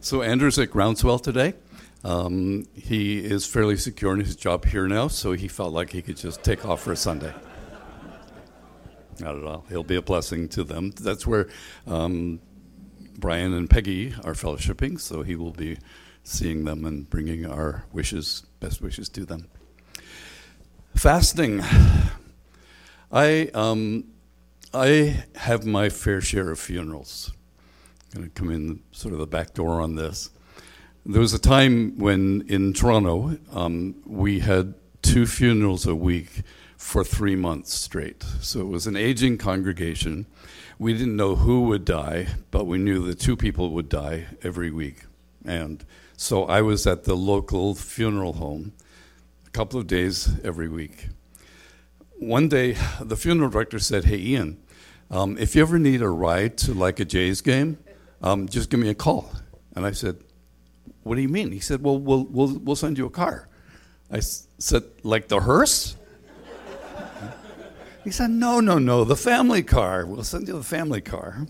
So 0.00 0.22
Andrew's 0.22 0.58
at 0.58 0.70
Groundswell 0.70 1.18
today. 1.18 1.54
Um, 2.04 2.66
he 2.74 3.18
is 3.18 3.44
fairly 3.44 3.76
secure 3.76 4.14
in 4.14 4.20
his 4.20 4.36
job 4.36 4.64
here 4.64 4.86
now, 4.86 5.08
so 5.08 5.32
he 5.32 5.48
felt 5.48 5.72
like 5.72 5.90
he 5.90 6.02
could 6.02 6.16
just 6.16 6.44
take 6.44 6.64
off 6.64 6.82
for 6.82 6.92
a 6.92 6.96
Sunday. 6.96 7.34
Not 9.18 9.36
at 9.36 9.42
all. 9.42 9.64
He'll 9.68 9.82
be 9.82 9.96
a 9.96 10.02
blessing 10.02 10.48
to 10.50 10.62
them. 10.62 10.92
That's 10.92 11.26
where 11.26 11.48
um, 11.86 12.40
Brian 13.18 13.52
and 13.52 13.68
Peggy 13.68 14.14
are 14.22 14.34
fellowshipping, 14.34 15.00
so 15.00 15.22
he 15.22 15.34
will 15.34 15.50
be 15.50 15.78
seeing 16.22 16.64
them 16.64 16.84
and 16.84 17.10
bringing 17.10 17.44
our 17.44 17.84
wishes, 17.92 18.44
best 18.60 18.80
wishes 18.80 19.08
to 19.10 19.24
them. 19.24 19.48
Fasting. 20.94 21.60
I 23.10 23.50
um, 23.54 24.04
I 24.72 25.24
have 25.34 25.64
my 25.66 25.88
fair 25.88 26.20
share 26.20 26.50
of 26.50 26.60
funerals. 26.60 27.32
Going 28.14 28.24
to 28.24 28.30
come 28.30 28.50
in 28.50 28.82
sort 28.90 29.12
of 29.12 29.20
the 29.20 29.26
back 29.26 29.54
door 29.54 29.80
on 29.80 29.94
this. 29.94 30.30
There 31.04 31.20
was 31.20 31.34
a 31.34 31.38
time 31.38 31.98
when 31.98 32.44
in 32.48 32.72
Toronto 32.72 33.36
um, 33.52 33.96
we 34.06 34.40
had 34.40 34.74
two 35.02 35.26
funerals 35.26 35.86
a 35.86 35.94
week 35.94 36.42
for 36.78 37.04
three 37.04 37.36
months 37.36 37.74
straight. 37.74 38.22
So 38.40 38.60
it 38.60 38.68
was 38.68 38.86
an 38.86 38.96
aging 38.96 39.36
congregation. 39.36 40.26
We 40.78 40.92
didn't 40.94 41.16
know 41.16 41.36
who 41.36 41.62
would 41.64 41.84
die, 41.84 42.28
but 42.50 42.66
we 42.66 42.78
knew 42.78 43.04
that 43.06 43.18
two 43.20 43.36
people 43.36 43.70
would 43.70 43.88
die 43.88 44.26
every 44.42 44.70
week. 44.70 45.04
And 45.44 45.84
so 46.16 46.44
I 46.44 46.62
was 46.62 46.86
at 46.86 47.04
the 47.04 47.16
local 47.16 47.74
funeral 47.74 48.34
home 48.34 48.72
a 49.46 49.50
couple 49.50 49.78
of 49.78 49.86
days 49.86 50.30
every 50.42 50.68
week. 50.68 51.08
One 52.16 52.48
day, 52.48 52.76
the 53.00 53.16
funeral 53.16 53.50
director 53.50 53.78
said, 53.78 54.04
Hey, 54.04 54.18
Ian, 54.18 54.58
um, 55.10 55.36
if 55.38 55.54
you 55.54 55.62
ever 55.62 55.78
need 55.78 56.02
a 56.02 56.08
ride 56.08 56.58
to 56.58 56.74
like 56.74 57.00
a 57.00 57.04
Jays 57.04 57.40
game, 57.40 57.78
um, 58.22 58.48
just 58.48 58.70
give 58.70 58.80
me 58.80 58.88
a 58.88 58.94
call. 58.94 59.32
And 59.74 59.86
I 59.86 59.92
said, 59.92 60.16
what 61.08 61.14
do 61.16 61.22
you 61.22 61.28
mean? 61.28 61.52
He 61.52 61.60
said, 61.60 61.82
Well, 61.82 61.98
we'll, 61.98 62.24
we'll, 62.24 62.58
we'll 62.58 62.76
send 62.76 62.98
you 62.98 63.06
a 63.06 63.10
car. 63.10 63.48
I 64.10 64.20
said, 64.20 64.82
Like 65.02 65.28
the 65.28 65.40
hearse? 65.40 65.96
he 68.04 68.10
said, 68.10 68.30
No, 68.30 68.60
no, 68.60 68.78
no, 68.78 69.04
the 69.04 69.16
family 69.16 69.62
car. 69.62 70.04
We'll 70.04 70.22
send 70.22 70.48
you 70.48 70.54
the 70.54 70.62
family 70.62 71.00
car. 71.00 71.46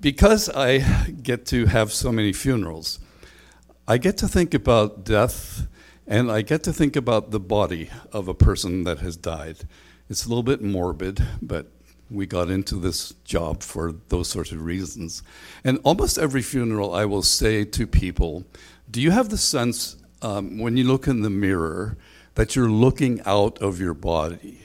Because 0.00 0.48
I 0.48 0.78
get 1.22 1.46
to 1.46 1.66
have 1.66 1.92
so 1.92 2.10
many 2.10 2.32
funerals, 2.32 2.98
I 3.86 3.96
get 3.98 4.16
to 4.18 4.28
think 4.28 4.52
about 4.52 5.04
death 5.04 5.68
and 6.08 6.30
I 6.30 6.42
get 6.42 6.64
to 6.64 6.72
think 6.72 6.96
about 6.96 7.30
the 7.30 7.40
body 7.40 7.88
of 8.12 8.26
a 8.26 8.34
person 8.34 8.82
that 8.82 8.98
has 8.98 9.16
died. 9.16 9.58
It's 10.08 10.26
a 10.26 10.28
little 10.28 10.42
bit 10.42 10.60
morbid, 10.60 11.24
but 11.40 11.70
we 12.10 12.26
got 12.26 12.50
into 12.50 12.76
this 12.76 13.14
job 13.24 13.62
for 13.62 13.94
those 14.08 14.28
sorts 14.28 14.52
of 14.52 14.62
reasons. 14.62 15.22
And 15.64 15.78
almost 15.84 16.18
every 16.18 16.42
funeral, 16.42 16.92
I 16.94 17.04
will 17.04 17.22
say 17.22 17.64
to 17.64 17.86
people, 17.86 18.44
Do 18.90 19.00
you 19.00 19.12
have 19.12 19.28
the 19.28 19.38
sense 19.38 19.96
um, 20.22 20.58
when 20.58 20.76
you 20.76 20.84
look 20.84 21.06
in 21.06 21.22
the 21.22 21.30
mirror 21.30 21.96
that 22.34 22.56
you're 22.56 22.70
looking 22.70 23.20
out 23.24 23.58
of 23.58 23.80
your 23.80 23.94
body? 23.94 24.60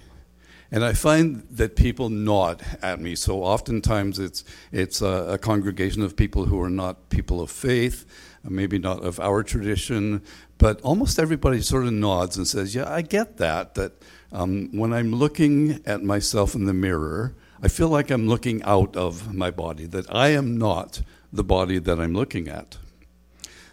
And 0.72 0.84
I 0.84 0.94
find 0.94 1.46
that 1.52 1.76
people 1.76 2.10
nod 2.10 2.62
at 2.82 3.00
me. 3.00 3.16
So 3.16 3.44
oftentimes 3.44 4.18
it's, 4.20 4.44
it's 4.72 5.02
a, 5.02 5.34
a 5.34 5.38
congregation 5.38 6.02
of 6.02 6.16
people 6.16 6.46
who 6.46 6.60
are 6.60 6.70
not 6.70 7.10
people 7.10 7.40
of 7.40 7.52
faith, 7.52 8.06
maybe 8.50 8.78
not 8.78 9.04
of 9.04 9.20
our 9.20 9.44
tradition, 9.44 10.22
but 10.58 10.82
almost 10.82 11.20
everybody 11.20 11.62
sort 11.62 11.86
of 11.86 11.94
nods 11.94 12.38
and 12.38 12.48
says, 12.48 12.76
Yeah, 12.76 12.92
I 12.92 13.02
get 13.02 13.38
that, 13.38 13.76
that 13.76 13.94
um, 14.32 14.70
when 14.72 14.94
I'm 14.94 15.12
looking 15.14 15.82
at 15.86 16.04
myself 16.04 16.56
in 16.56 16.66
the 16.66 16.73
mirror, 16.73 17.36
I 17.62 17.68
feel 17.68 17.90
like 17.90 18.12
I'm 18.12 18.28
looking 18.28 18.62
out 18.64 18.96
of 18.96 19.34
my 19.34 19.52
body, 19.52 19.86
that 19.88 20.14
I 20.14 20.30
am 20.30 20.58
not 20.58 21.02
the 21.32 21.44
body 21.44 21.80
that 21.80 22.00
I'm 22.00 22.14
looking 22.14 22.48
at. 22.48 22.78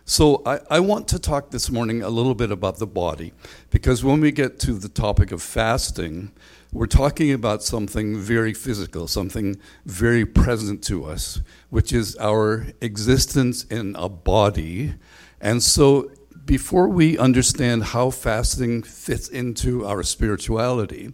So, 0.04 0.42
I, 0.44 0.60
I, 0.68 0.80
want 0.80 1.06
to 1.08 1.18
talk 1.20 1.50
this 1.50 1.70
morning 1.70 2.02
a 2.02 2.08
little 2.08 2.34
bit 2.34 2.50
about 2.50 2.78
the 2.78 2.88
body, 2.88 3.32
because 3.70 4.02
when 4.02 4.20
we 4.20 4.32
get 4.32 4.58
to 4.60 4.72
the 4.74 4.88
topic 4.88 5.30
of 5.30 5.40
fasting, 5.40 6.32
we're 6.72 6.86
talking 6.86 7.32
about 7.32 7.62
something 7.62 8.18
very 8.18 8.54
physical, 8.54 9.06
something 9.06 9.60
very 9.84 10.24
present 10.24 10.82
to 10.84 11.04
us, 11.04 11.42
which 11.68 11.92
is 11.92 12.16
our 12.16 12.66
existence 12.80 13.64
in 13.64 13.94
a 13.96 14.08
body. 14.08 14.94
And 15.40 15.62
so, 15.62 16.10
before 16.46 16.88
we 16.88 17.18
understand 17.18 17.84
how 17.84 18.10
fasting 18.10 18.82
fits 18.82 19.28
into 19.28 19.86
our 19.86 20.02
spirituality, 20.02 21.12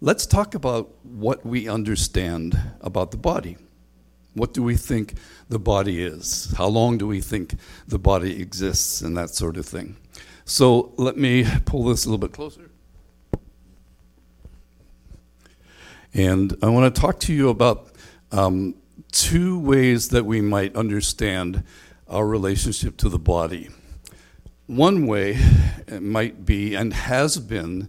let's 0.00 0.26
talk 0.26 0.54
about 0.54 0.94
what 1.04 1.44
we 1.44 1.68
understand 1.68 2.58
about 2.82 3.10
the 3.10 3.16
body. 3.16 3.56
What 4.34 4.52
do 4.52 4.62
we 4.62 4.76
think 4.76 5.14
the 5.48 5.58
body 5.58 6.02
is? 6.02 6.54
How 6.56 6.68
long 6.68 6.98
do 6.98 7.06
we 7.06 7.22
think 7.22 7.54
the 7.88 7.98
body 7.98 8.40
exists, 8.40 9.00
and 9.00 9.16
that 9.16 9.30
sort 9.30 9.56
of 9.56 9.64
thing? 9.64 9.96
So 10.44 10.92
let 10.96 11.16
me 11.16 11.46
pull 11.64 11.84
this 11.84 12.04
a 12.04 12.08
little 12.08 12.18
bit 12.18 12.32
closer. 12.32 12.70
And 16.14 16.56
I 16.62 16.68
want 16.68 16.94
to 16.94 17.00
talk 17.00 17.20
to 17.20 17.34
you 17.34 17.48
about 17.48 17.90
um, 18.32 18.74
two 19.12 19.58
ways 19.58 20.08
that 20.08 20.24
we 20.24 20.40
might 20.40 20.74
understand 20.76 21.64
our 22.08 22.26
relationship 22.26 22.96
to 22.98 23.08
the 23.08 23.18
body. 23.18 23.68
One 24.66 25.06
way 25.06 25.38
might 26.00 26.44
be 26.44 26.74
and 26.74 26.92
has 26.92 27.38
been 27.38 27.88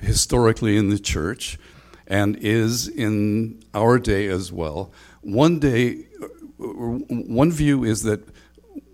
historically 0.00 0.76
in 0.76 0.90
the 0.90 0.98
church 0.98 1.58
and 2.06 2.36
is 2.36 2.88
in 2.88 3.62
our 3.74 3.98
day 3.98 4.26
as 4.26 4.52
well. 4.52 4.92
One 5.20 5.58
day, 5.58 6.06
one 6.58 7.52
view 7.52 7.84
is 7.84 8.02
that 8.04 8.28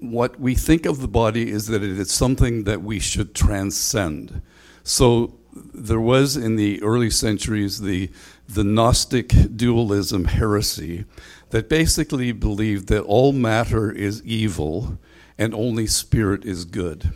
what 0.01 0.39
we 0.39 0.55
think 0.55 0.87
of 0.87 1.01
the 1.01 1.09
body 1.09 1.51
is 1.51 1.67
that 1.69 1.83
it 1.83 1.99
is 1.99 2.11
something 2.11 2.65
that 2.65 2.83
we 2.83 2.99
should 2.99 3.35
transcend. 3.35 4.43
So 4.83 5.39
there 5.73 6.01
was 6.01 6.37
in 6.37 6.57
the 6.57 6.83
early 6.83 7.11
centuries 7.11 7.81
the 7.81 8.11
the 8.49 8.65
Gnostic 8.65 9.33
dualism 9.57 10.27
heresy 10.27 11.05
that 11.51 11.69
basically 11.69 12.33
believed 12.33 12.89
that 12.89 13.03
all 13.03 13.33
matter 13.33 13.91
is 13.91 14.23
evil 14.25 14.99
and 15.39 15.55
only 15.55 15.87
spirit 15.87 16.45
is 16.45 16.65
good. 16.65 17.13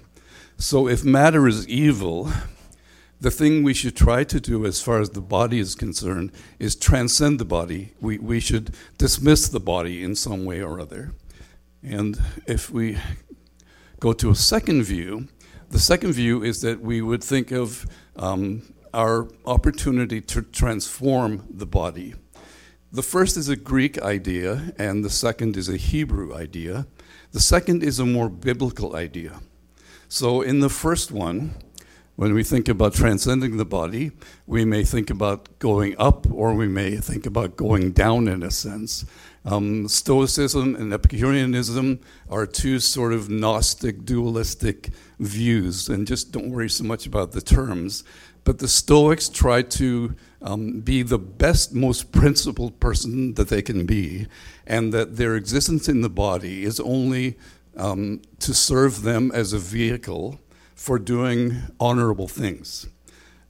So 0.57 0.89
if 0.89 1.05
matter 1.05 1.47
is 1.47 1.69
evil, 1.69 2.33
the 3.21 3.31
thing 3.31 3.63
we 3.63 3.75
should 3.75 3.97
try 3.97 4.25
to 4.25 4.41
do 4.41 4.65
as 4.65 4.81
far 4.81 5.01
as 5.01 5.11
the 5.11 5.21
body 5.21 5.59
is 5.59 5.75
concerned 5.75 6.33
is 6.59 6.77
transcend 6.77 7.39
the 7.39 7.45
body. 7.45 7.93
We, 8.01 8.19
we 8.19 8.41
should 8.41 8.75
dismiss 8.97 9.49
the 9.49 9.61
body 9.61 10.03
in 10.03 10.15
some 10.15 10.45
way 10.45 10.63
or 10.63 10.81
other. 10.81 11.15
And 11.83 12.21
if 12.47 12.71
we 12.71 12.99
go 14.01 14.13
to 14.13 14.31
a 14.31 14.35
second 14.35 14.85
view, 14.85 15.29
the 15.71 15.79
second 15.79 16.13
view 16.13 16.43
is 16.43 16.61
that 16.63 16.81
we 16.81 17.03
would 17.03 17.23
think 17.23 17.51
of 17.51 17.87
um, 18.17 18.63
our 18.93 19.29
opportunity 19.45 20.21
to 20.23 20.43
transform 20.43 21.47
the 21.51 21.67
body. 21.67 22.15
The 22.91 23.03
first 23.03 23.37
is 23.37 23.49
a 23.49 23.57
Greek 23.57 24.01
idea, 24.01 24.73
and 24.79 25.05
the 25.05 25.11
second 25.11 25.57
is 25.57 25.69
a 25.69 25.77
Hebrew 25.77 26.35
idea. 26.35 26.87
The 27.33 27.41
second 27.41 27.83
is 27.83 27.99
a 27.99 28.07
more 28.07 28.31
biblical 28.31 28.97
idea. 28.97 29.41
So, 30.09 30.41
in 30.41 30.61
the 30.61 30.71
first 30.71 31.13
one, 31.13 31.55
when 32.19 32.35
we 32.35 32.43
think 32.43 32.69
about 32.69 32.95
transcending 32.95 33.59
the 33.59 33.65
body, 33.65 34.11
we 34.47 34.65
may 34.65 34.83
think 34.83 35.09
about 35.09 35.59
going 35.61 35.95
up 35.99 36.27
or 36.33 36.55
we 36.55 36.67
may 36.67 36.97
think 36.97 37.27
about 37.27 37.57
going 37.57 37.93
down 37.93 38.27
in 38.27 38.43
a 38.43 38.51
sense. 38.51 39.05
Um, 39.45 39.87
Stoicism 39.87 40.75
and 40.75 40.93
Epicureanism 40.93 42.01
are 42.29 42.45
two 42.45 42.81
sort 42.81 43.13
of 43.13 43.31
Gnostic, 43.31 44.05
dualistic 44.05 44.91
views, 45.21 45.89
and 45.89 46.09
just 46.09 46.33
don't 46.33 46.51
worry 46.51 46.69
so 46.69 46.83
much 46.83 47.07
about 47.07 47.31
the 47.33 47.41
terms. 47.41 48.03
But 48.45 48.59
the 48.59 48.69
Stoics 48.69 49.29
try 49.29 49.63
to 49.63 50.15
um, 50.41 50.81
be 50.81 51.03
the 51.03 51.19
best, 51.19 51.75
most 51.75 52.13
principled 52.13 52.81
person 52.81 53.35
that 53.35 53.49
they 53.49 53.63
can 53.63 53.87
be, 53.87 54.27
and 54.67 54.93
that 54.93 55.17
their 55.17 55.37
existence 55.37 55.89
in 55.89 56.01
the 56.01 56.09
body 56.09 56.65
is 56.65 56.81
only 56.81 57.37
um, 57.77 58.23
to 58.41 58.55
serve 58.55 59.03
them 59.03 59.31
as 59.33 59.53
a 59.53 59.59
vehicle 59.59 60.41
for 60.75 60.99
doing 60.99 61.63
honorable 61.81 62.29
things. 62.29 62.89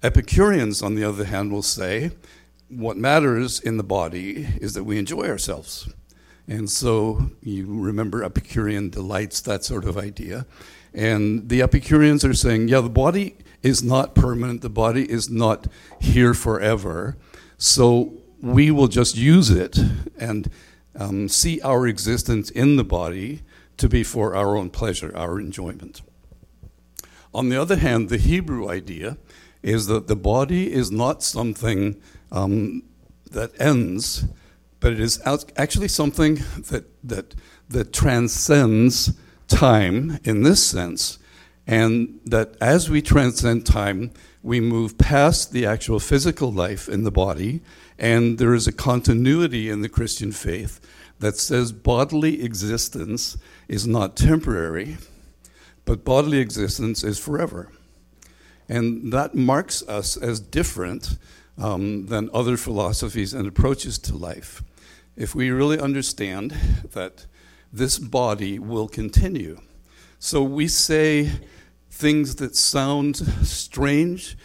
Epicureans, 0.03 0.83
on 0.83 0.95
the 0.95 1.05
other 1.05 1.25
hand, 1.25 1.53
will 1.53 1.63
say 1.63 2.13
what 2.69 2.97
matters 2.97 3.61
in 3.61 3.77
the 3.77 3.83
body 3.83 4.47
is 4.61 4.75
that 4.75 4.85
we 4.85 4.99
enjoy 4.99 5.29
ourselves. 5.29 5.89
And 6.47 6.71
so 6.71 7.31
you 7.43 7.67
remember 7.67 8.25
Epicurean 8.25 8.91
delights, 8.91 9.41
that 9.43 9.65
sort 9.65 9.85
of 9.85 9.99
idea. 9.99 10.47
And 10.95 11.49
the 11.49 11.61
Epicureans 11.63 12.25
are 12.25 12.35
saying, 12.35 12.69
yeah, 12.69 12.81
the 12.81 12.89
body 12.89 13.37
is 13.63 13.83
not 13.83 14.15
permanent, 14.15 14.63
the 14.63 14.71
body 14.71 15.11
is 15.11 15.29
not 15.29 15.67
here 16.01 16.35
forever. 16.35 17.17
So 17.57 18.13
we 18.41 18.71
will 18.71 18.89
just 18.89 19.17
use 19.17 19.51
it 19.51 19.79
and 20.19 20.51
um, 20.97 21.29
see 21.29 21.61
our 21.63 21.87
existence 21.87 22.51
in 22.51 22.77
the 22.77 22.85
body 22.85 23.43
to 23.77 23.89
be 23.89 24.03
for 24.03 24.35
our 24.35 24.57
own 24.57 24.71
pleasure, 24.71 25.13
our 25.17 25.41
enjoyment. 25.41 26.03
On 27.35 27.49
the 27.49 27.61
other 27.61 27.77
hand, 27.77 28.09
the 28.09 28.17
Hebrew 28.17 28.69
idea 28.69 29.17
is 29.63 29.87
that 29.87 30.07
the 30.07 30.17
body 30.17 30.73
is 30.73 30.91
not 30.91 31.23
something 31.23 32.01
um, 32.33 32.83
that 33.31 33.59
ends, 33.61 34.25
but 34.81 34.93
it 34.93 35.01
is 35.01 35.21
actually 35.57 35.89
something 35.89 36.37
that, 36.71 36.85
that, 37.05 37.35
that 37.69 37.93
transcends 37.93 39.13
time 39.49 40.19
in 40.25 40.43
this 40.43 40.65
sense, 40.65 41.19
and 41.69 42.19
that 42.25 42.57
as 42.63 42.89
we 42.89 43.03
transcend 43.03 43.67
time, 43.67 44.11
we 44.43 44.59
move 44.59 44.97
past 44.97 45.53
the 45.53 45.67
actual 45.67 46.01
physical 46.01 46.51
life 46.51 46.89
in 46.89 47.05
the 47.05 47.11
body, 47.11 47.61
and 47.99 48.39
there 48.39 48.55
is 48.55 48.67
a 48.67 48.73
continuity 48.73 49.69
in 49.69 49.83
the 49.83 49.89
Christian 49.89 50.33
faith 50.33 50.81
that 51.19 51.37
says 51.37 51.71
bodily 51.71 52.43
existence 52.43 53.37
is 53.69 53.87
not 53.87 54.17
temporary, 54.17 54.97
but 55.85 56.07
bodily 56.07 56.39
existence 56.39 57.05
is 57.05 57.19
forever. 57.19 57.71
And 58.67 59.13
that 59.13 59.35
marks 59.35 59.87
us 59.87 60.17
as 60.17 60.41
different 60.41 61.19
um, 61.59 62.07
than 62.07 62.31
other 62.33 62.57
philosophies 62.57 63.35
and 63.35 63.47
approaches 63.47 63.99
to 63.99 64.17
life. 64.17 64.63
If 65.17 65.35
we 65.35 65.51
really 65.51 65.79
understand 65.79 66.53
that 66.93 67.27
this 67.71 67.99
body 67.99 68.59
will 68.59 68.89
continue. 68.89 69.61
So 70.19 70.43
we 70.43 70.67
say 70.69 71.31
things 71.99 72.37
that 72.37 72.55
sound 72.55 73.17
strange 73.45 74.39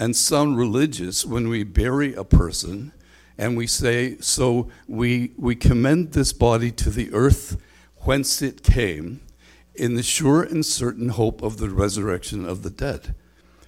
and 0.00 0.16
sound 0.16 0.58
religious 0.58 1.24
when 1.24 1.48
we 1.48 1.62
bury 1.62 2.12
a 2.12 2.24
person 2.24 2.92
and 3.38 3.56
we 3.56 3.68
say, 3.68 4.16
So 4.18 4.68
we, 4.88 5.30
we 5.36 5.54
commend 5.54 6.10
this 6.10 6.32
body 6.32 6.72
to 6.72 6.90
the 6.90 7.12
earth 7.12 7.56
whence 7.98 8.42
it 8.42 8.64
came, 8.64 9.20
in 9.76 9.94
the 9.94 10.02
sure 10.02 10.42
and 10.42 10.66
certain 10.66 11.10
hope 11.10 11.40
of 11.40 11.58
the 11.58 11.70
resurrection 11.70 12.44
of 12.44 12.64
the 12.64 12.70
dead. 12.70 13.14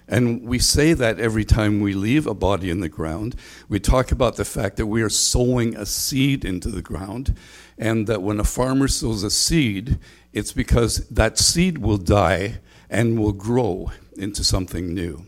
And 0.09 0.43
we 0.43 0.59
say 0.59 0.91
that 0.91 1.17
every 1.17 1.45
time 1.45 1.79
we 1.79 1.93
leave 1.93 2.27
a 2.27 2.33
body 2.33 2.69
in 2.69 2.81
the 2.81 2.89
ground. 2.89 3.37
We 3.69 3.79
talk 3.79 4.11
about 4.11 4.35
the 4.35 4.43
fact 4.43 4.75
that 4.75 4.87
we 4.87 5.01
are 5.03 5.09
sowing 5.09 5.77
a 5.77 5.85
seed 5.85 6.43
into 6.43 6.67
the 6.67 6.81
ground, 6.81 7.37
and 7.77 8.07
that 8.07 8.21
when 8.21 8.41
a 8.41 8.43
farmer 8.43 8.89
sows 8.89 9.23
a 9.23 9.29
seed, 9.29 9.99
it's 10.33 10.51
because 10.51 11.07
that 11.07 11.37
seed 11.37 11.77
will 11.77 11.97
die 11.97 12.59
and 12.91 13.17
will 13.17 13.31
grow 13.31 13.91
into 14.17 14.43
something 14.43 14.93
new. 14.93 15.25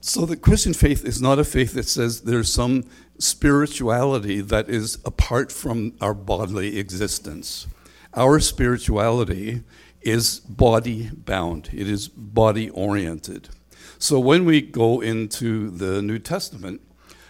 So 0.00 0.26
the 0.26 0.36
Christian 0.36 0.74
faith 0.74 1.04
is 1.04 1.22
not 1.22 1.38
a 1.38 1.44
faith 1.44 1.72
that 1.74 1.86
says 1.86 2.20
there's 2.20 2.52
some 2.52 2.84
spirituality 3.18 4.40
that 4.40 4.68
is 4.68 4.98
apart 5.04 5.50
from 5.50 5.94
our 6.00 6.12
bodily 6.12 6.78
existence. 6.78 7.66
Our 8.14 8.38
spirituality 8.40 9.62
is 10.02 10.40
body 10.40 11.10
bound, 11.14 11.70
it 11.72 11.88
is 11.88 12.08
body 12.08 12.68
oriented. 12.70 13.48
So 13.98 14.18
when 14.18 14.44
we 14.44 14.60
go 14.60 15.00
into 15.00 15.70
the 15.70 16.02
New 16.02 16.18
Testament, 16.18 16.80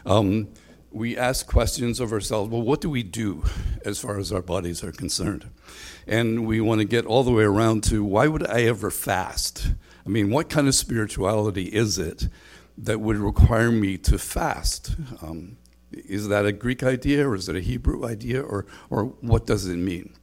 um, 0.06 0.48
we 0.92 1.16
ask 1.16 1.46
questions 1.46 2.00
of 2.00 2.12
ourselves 2.12 2.50
well, 2.50 2.62
what 2.62 2.80
do 2.80 2.90
we 2.90 3.02
do 3.02 3.44
as 3.84 3.98
far 3.98 4.18
as 4.18 4.32
our 4.32 4.42
bodies 4.42 4.84
are 4.84 4.92
concerned? 4.92 5.48
And 6.06 6.46
we 6.46 6.60
want 6.60 6.80
to 6.80 6.84
get 6.84 7.06
all 7.06 7.22
the 7.22 7.30
way 7.30 7.44
around 7.44 7.84
to 7.84 8.04
why 8.04 8.28
would 8.28 8.46
I 8.48 8.62
ever 8.62 8.90
fast? 8.90 9.72
I 10.04 10.08
mean, 10.08 10.30
what 10.30 10.48
kind 10.48 10.68
of 10.68 10.74
spirituality 10.74 11.64
is 11.64 11.98
it 11.98 12.28
that 12.76 13.00
would 13.00 13.16
require 13.16 13.70
me 13.70 13.96
to 13.98 14.18
fast? 14.18 14.96
Um, 15.22 15.56
is 15.92 16.28
that 16.28 16.46
a 16.46 16.52
Greek 16.52 16.82
idea 16.82 17.28
or 17.28 17.34
is 17.34 17.48
it 17.48 17.56
a 17.56 17.60
Hebrew 17.60 18.06
idea 18.06 18.42
or, 18.42 18.66
or 18.90 19.04
what 19.20 19.46
does 19.46 19.66
it 19.66 19.76
mean? 19.76 20.14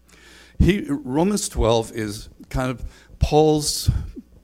He, 0.58 0.86
Romans 0.90 1.48
12 1.48 1.94
is 1.94 2.30
kind 2.50 2.70
of 2.70 2.84
Paul's 3.20 3.90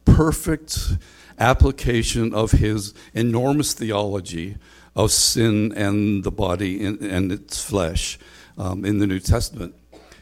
perfect 0.06 0.98
application 1.38 2.34
of 2.34 2.52
his 2.52 2.94
enormous 3.14 3.74
theology 3.74 4.58
of 4.96 5.12
sin 5.12 5.74
and 5.74 6.24
the 6.24 6.32
body 6.32 6.86
and, 6.86 7.32
its 7.32 7.64
flesh 7.64 8.18
um, 8.58 8.86
in 8.86 9.00
the 9.00 9.08
New 9.08 9.20
Testament. 9.20 9.76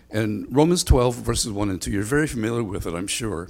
And 0.10 0.46
Romans 0.56 0.84
12, 0.84 1.16
verses 1.16 1.52
1 1.52 1.70
and 1.70 1.82
2, 1.82 1.92
you're 1.92 2.04
very 2.04 2.28
familiar 2.28 2.64
with 2.64 2.86
it, 2.86 2.94
I'm 2.94 3.08
sure. 3.08 3.50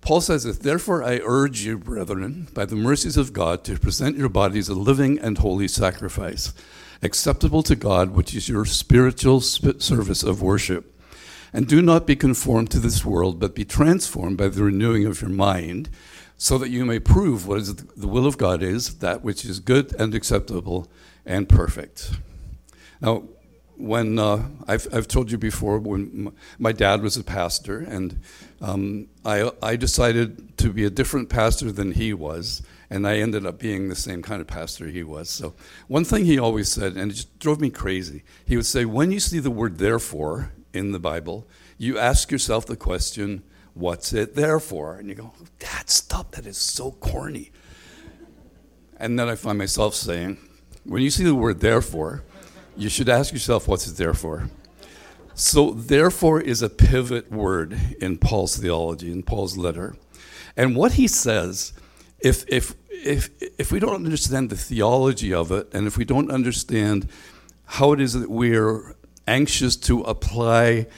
Paul 0.00 0.20
says 0.20 0.44
this 0.44 0.58
Therefore, 0.58 1.02
I 1.02 1.20
urge 1.22 1.60
you, 1.62 1.78
brethren, 1.78 2.48
by 2.54 2.64
the 2.64 2.76
mercies 2.76 3.16
of 3.16 3.32
God, 3.32 3.64
to 3.64 3.78
present 3.78 4.16
your 4.16 4.28
bodies 4.28 4.68
a 4.68 4.74
living 4.74 5.18
and 5.18 5.38
holy 5.38 5.68
sacrifice, 5.68 6.54
acceptable 7.02 7.62
to 7.64 7.76
God, 7.76 8.10
which 8.10 8.34
is 8.34 8.48
your 8.48 8.64
spiritual 8.64 9.40
service 9.40 10.22
of 10.22 10.42
worship. 10.42 10.94
And 11.52 11.66
do 11.66 11.80
not 11.80 12.06
be 12.06 12.14
conformed 12.14 12.70
to 12.70 12.78
this 12.78 13.04
world, 13.04 13.40
but 13.40 13.54
be 13.54 13.64
transformed 13.64 14.36
by 14.36 14.48
the 14.48 14.62
renewing 14.62 15.06
of 15.06 15.22
your 15.22 15.30
mind, 15.30 15.88
so 16.38 16.56
that 16.56 16.70
you 16.70 16.84
may 16.84 17.00
prove 17.00 17.46
what 17.46 17.58
is 17.58 17.74
the 17.74 18.06
will 18.06 18.24
of 18.24 18.38
God 18.38 18.62
is, 18.62 18.98
that 18.98 19.22
which 19.22 19.44
is 19.44 19.58
good 19.58 19.92
and 20.00 20.14
acceptable 20.14 20.88
and 21.26 21.48
perfect. 21.48 22.12
Now, 23.00 23.24
when 23.76 24.18
uh, 24.18 24.48
I've, 24.66 24.86
I've 24.92 25.08
told 25.08 25.30
you 25.30 25.38
before, 25.38 25.78
when 25.78 26.32
my 26.58 26.72
dad 26.72 27.02
was 27.02 27.16
a 27.16 27.24
pastor, 27.24 27.78
and 27.78 28.20
um, 28.60 29.08
I, 29.24 29.50
I 29.62 29.76
decided 29.76 30.56
to 30.58 30.72
be 30.72 30.84
a 30.84 30.90
different 30.90 31.28
pastor 31.28 31.70
than 31.70 31.92
he 31.92 32.12
was, 32.12 32.62
and 32.90 33.06
I 33.06 33.18
ended 33.18 33.44
up 33.44 33.58
being 33.58 33.88
the 33.88 33.94
same 33.94 34.22
kind 34.22 34.40
of 34.40 34.46
pastor 34.46 34.86
he 34.86 35.02
was. 35.02 35.28
So, 35.28 35.54
one 35.86 36.04
thing 36.04 36.24
he 36.24 36.38
always 36.38 36.70
said, 36.70 36.96
and 36.96 37.10
it 37.10 37.14
just 37.14 37.38
drove 37.38 37.60
me 37.60 37.70
crazy, 37.70 38.24
he 38.46 38.56
would 38.56 38.66
say, 38.66 38.84
When 38.84 39.12
you 39.12 39.20
see 39.20 39.38
the 39.38 39.50
word 39.50 39.78
therefore 39.78 40.52
in 40.72 40.92
the 40.92 40.98
Bible, 40.98 41.46
you 41.76 41.98
ask 41.98 42.32
yourself 42.32 42.66
the 42.66 42.76
question, 42.76 43.44
What's 43.78 44.12
it 44.12 44.34
there 44.34 44.58
for? 44.58 44.96
And 44.96 45.08
you 45.08 45.14
go, 45.14 45.32
That 45.60 45.88
stuff 45.88 46.32
that 46.32 46.46
is 46.46 46.58
so 46.58 46.90
corny. 46.90 47.52
And 48.96 49.16
then 49.16 49.28
I 49.28 49.36
find 49.36 49.56
myself 49.56 49.94
saying, 49.94 50.38
When 50.84 51.00
you 51.02 51.10
see 51.10 51.22
the 51.22 51.34
word 51.34 51.60
therefore, 51.60 52.24
you 52.76 52.88
should 52.88 53.08
ask 53.08 53.32
yourself, 53.32 53.68
What's 53.68 53.86
it 53.86 53.96
there 53.96 54.14
for? 54.14 54.50
So, 55.34 55.70
therefore 55.70 56.40
is 56.40 56.62
a 56.62 56.68
pivot 56.68 57.30
word 57.30 57.78
in 58.00 58.18
Paul's 58.18 58.56
theology, 58.56 59.12
in 59.12 59.22
Paul's 59.22 59.56
letter. 59.56 59.94
And 60.56 60.74
what 60.74 60.94
he 60.94 61.06
says 61.06 61.72
if, 62.18 62.44
if, 62.48 62.74
if, 62.90 63.30
if 63.40 63.70
we 63.70 63.78
don't 63.78 63.94
understand 63.94 64.50
the 64.50 64.56
theology 64.56 65.32
of 65.32 65.52
it, 65.52 65.72
and 65.72 65.86
if 65.86 65.96
we 65.96 66.04
don't 66.04 66.32
understand 66.32 67.08
how 67.64 67.92
it 67.92 68.00
is 68.00 68.14
that 68.14 68.28
we're 68.28 68.96
anxious 69.28 69.76
to 69.76 70.00
apply 70.00 70.88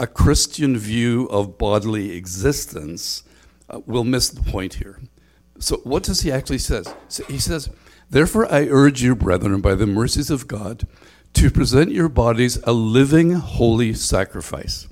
a 0.00 0.06
Christian 0.06 0.78
view 0.78 1.26
of 1.26 1.58
bodily 1.58 2.12
existence, 2.16 3.22
uh, 3.68 3.80
we'll 3.84 4.02
miss 4.02 4.30
the 4.30 4.42
point 4.42 4.74
here. 4.74 4.98
So, 5.58 5.76
what 5.84 6.02
does 6.02 6.22
he 6.22 6.32
actually 6.32 6.58
say? 6.58 6.84
So 7.08 7.22
he 7.24 7.38
says, 7.38 7.68
Therefore, 8.08 8.50
I 8.50 8.66
urge 8.68 9.02
you, 9.02 9.14
brethren, 9.14 9.60
by 9.60 9.74
the 9.74 9.86
mercies 9.86 10.30
of 10.30 10.48
God, 10.48 10.88
to 11.34 11.50
present 11.50 11.92
your 11.92 12.08
bodies 12.08 12.56
a 12.64 12.72
living, 12.72 13.32
holy 13.32 13.92
sacrifice. 13.92 14.88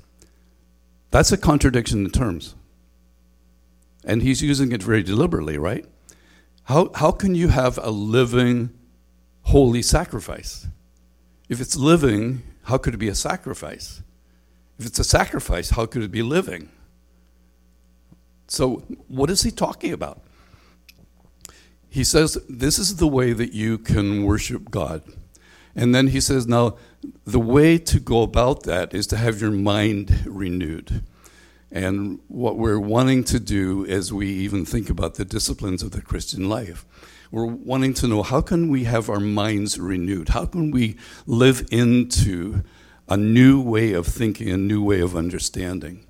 That's 1.09 1.31
a 1.31 1.37
contradiction 1.37 2.05
in 2.05 2.11
terms. 2.11 2.53
And 4.05 4.21
he's 4.21 4.43
using 4.43 4.71
it 4.71 4.83
very 4.83 5.01
deliberately, 5.01 5.57
right? 5.57 5.85
How, 6.65 6.91
how 6.93 7.11
can 7.11 7.33
you 7.33 7.47
have 7.47 7.79
a 7.81 7.89
living, 7.89 8.69
holy 9.41 9.81
sacrifice? 9.81 10.67
If 11.49 11.59
it's 11.59 11.75
living, 11.75 12.43
how 12.65 12.77
could 12.77 12.93
it 12.93 12.97
be 12.97 13.09
a 13.09 13.15
sacrifice? 13.15 14.03
If 14.79 14.85
it's 14.85 14.99
a 14.99 15.03
sacrifice, 15.03 15.71
how 15.71 15.85
could 15.85 16.03
it 16.03 16.11
be 16.11 16.23
living? 16.23 16.69
So, 18.47 18.77
what 19.07 19.29
is 19.29 19.43
he 19.43 19.51
talking 19.51 19.93
about? 19.93 20.21
He 21.89 22.03
says, 22.03 22.37
This 22.47 22.79
is 22.79 22.95
the 22.95 23.07
way 23.07 23.33
that 23.33 23.53
you 23.53 23.77
can 23.77 24.23
worship 24.23 24.71
God. 24.71 25.03
And 25.75 25.93
then 25.93 26.07
he 26.07 26.21
says, 26.21 26.47
Now, 26.47 26.77
the 27.25 27.39
way 27.39 27.77
to 27.77 27.99
go 27.99 28.21
about 28.23 28.63
that 28.63 28.93
is 28.93 29.05
to 29.07 29.17
have 29.17 29.41
your 29.41 29.51
mind 29.51 30.23
renewed. 30.25 31.03
And 31.71 32.19
what 32.27 32.57
we're 32.57 32.79
wanting 32.79 33.23
to 33.25 33.39
do 33.39 33.85
as 33.85 34.11
we 34.11 34.27
even 34.29 34.65
think 34.65 34.89
about 34.89 35.15
the 35.15 35.25
disciplines 35.25 35.83
of 35.83 35.91
the 35.91 36.01
Christian 36.01 36.49
life, 36.49 36.85
we're 37.31 37.45
wanting 37.45 37.93
to 37.95 38.07
know 38.07 38.23
how 38.23 38.41
can 38.41 38.69
we 38.69 38.85
have 38.85 39.09
our 39.09 39.19
minds 39.19 39.77
renewed? 39.77 40.29
How 40.29 40.45
can 40.45 40.71
we 40.71 40.97
live 41.27 41.67
into 41.69 42.63
a 43.09 43.17
new 43.17 43.59
way 43.61 43.93
of 43.93 44.07
thinking, 44.07 44.49
a 44.49 44.57
new 44.57 44.81
way 44.81 45.01
of 45.01 45.15
understanding? 45.15 46.05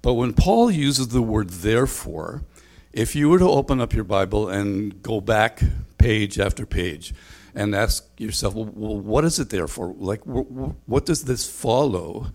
But 0.00 0.14
when 0.14 0.32
Paul 0.32 0.70
uses 0.70 1.08
the 1.08 1.22
word 1.22 1.50
therefore, 1.50 2.44
if 2.92 3.14
you 3.14 3.28
were 3.28 3.38
to 3.38 3.48
open 3.48 3.80
up 3.80 3.92
your 3.92 4.04
Bible 4.04 4.48
and 4.48 5.02
go 5.02 5.20
back 5.20 5.60
page 5.98 6.38
after 6.38 6.64
page 6.64 7.12
and 7.54 7.74
ask 7.74 8.08
yourself, 8.18 8.54
well, 8.54 8.98
what 8.98 9.24
is 9.24 9.38
it 9.38 9.50
there 9.50 9.68
for? 9.68 9.94
Like, 9.98 10.22
what 10.24 11.04
does 11.04 11.24
this 11.24 11.48
follow? 11.48 12.28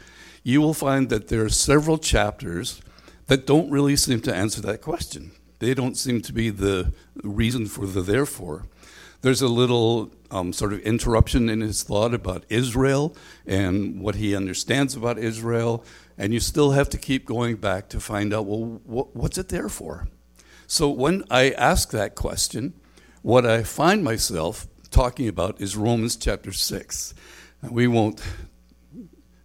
you 0.44 0.62
will 0.62 0.74
find 0.74 1.10
that 1.10 1.28
there 1.28 1.44
are 1.44 1.50
several 1.50 1.98
chapters 1.98 2.82
that 3.28 3.46
don't 3.46 3.70
really 3.70 3.96
seem 3.96 4.22
to 4.22 4.36
answer 4.36 4.62
that 4.62 4.82
question. 4.82 5.32
They 5.60 5.74
don't 5.74 5.96
seem 5.96 6.22
to 6.22 6.34
be 6.34 6.50
the 6.50 6.94
reason 7.24 7.68
for 7.68 7.86
the 7.86 8.02
therefore. 8.02 8.66
There's 9.22 9.42
a 9.42 9.48
little 9.48 10.12
um, 10.32 10.52
sort 10.52 10.74
of 10.74 10.80
interruption 10.80 11.50
in 11.50 11.62
his 11.62 11.84
thought 11.84 12.14
about 12.14 12.44
Israel 12.50 13.16
and 13.46 14.02
what 14.02 14.16
he 14.16 14.36
understands 14.36 14.96
about 14.96 15.20
Israel, 15.20 15.86
and 16.18 16.34
you 16.34 16.40
still 16.40 16.72
have 16.72 16.90
to 16.90 16.98
keep 16.98 17.26
going 17.26 17.58
back 17.58 17.90
to 17.90 18.00
find 18.00 18.34
out, 18.34 18.46
well, 18.46 18.82
wh- 18.86 19.16
what's 19.16 19.38
it 19.38 19.50
there 19.50 19.70
for? 19.70 20.08
So 20.66 20.90
when 20.90 21.24
I 21.30 21.52
ask 21.52 21.92
that 21.92 22.16
question, 22.16 22.74
what 23.22 23.46
I 23.46 23.62
find 23.64 24.04
myself 24.04 24.68
talking 24.90 25.28
about 25.28 25.62
is 25.62 25.78
Romans 25.78 26.16
chapter 26.16 26.52
6. 26.52 27.14
And 27.62 27.72
we 27.72 27.88
won't 27.88 28.22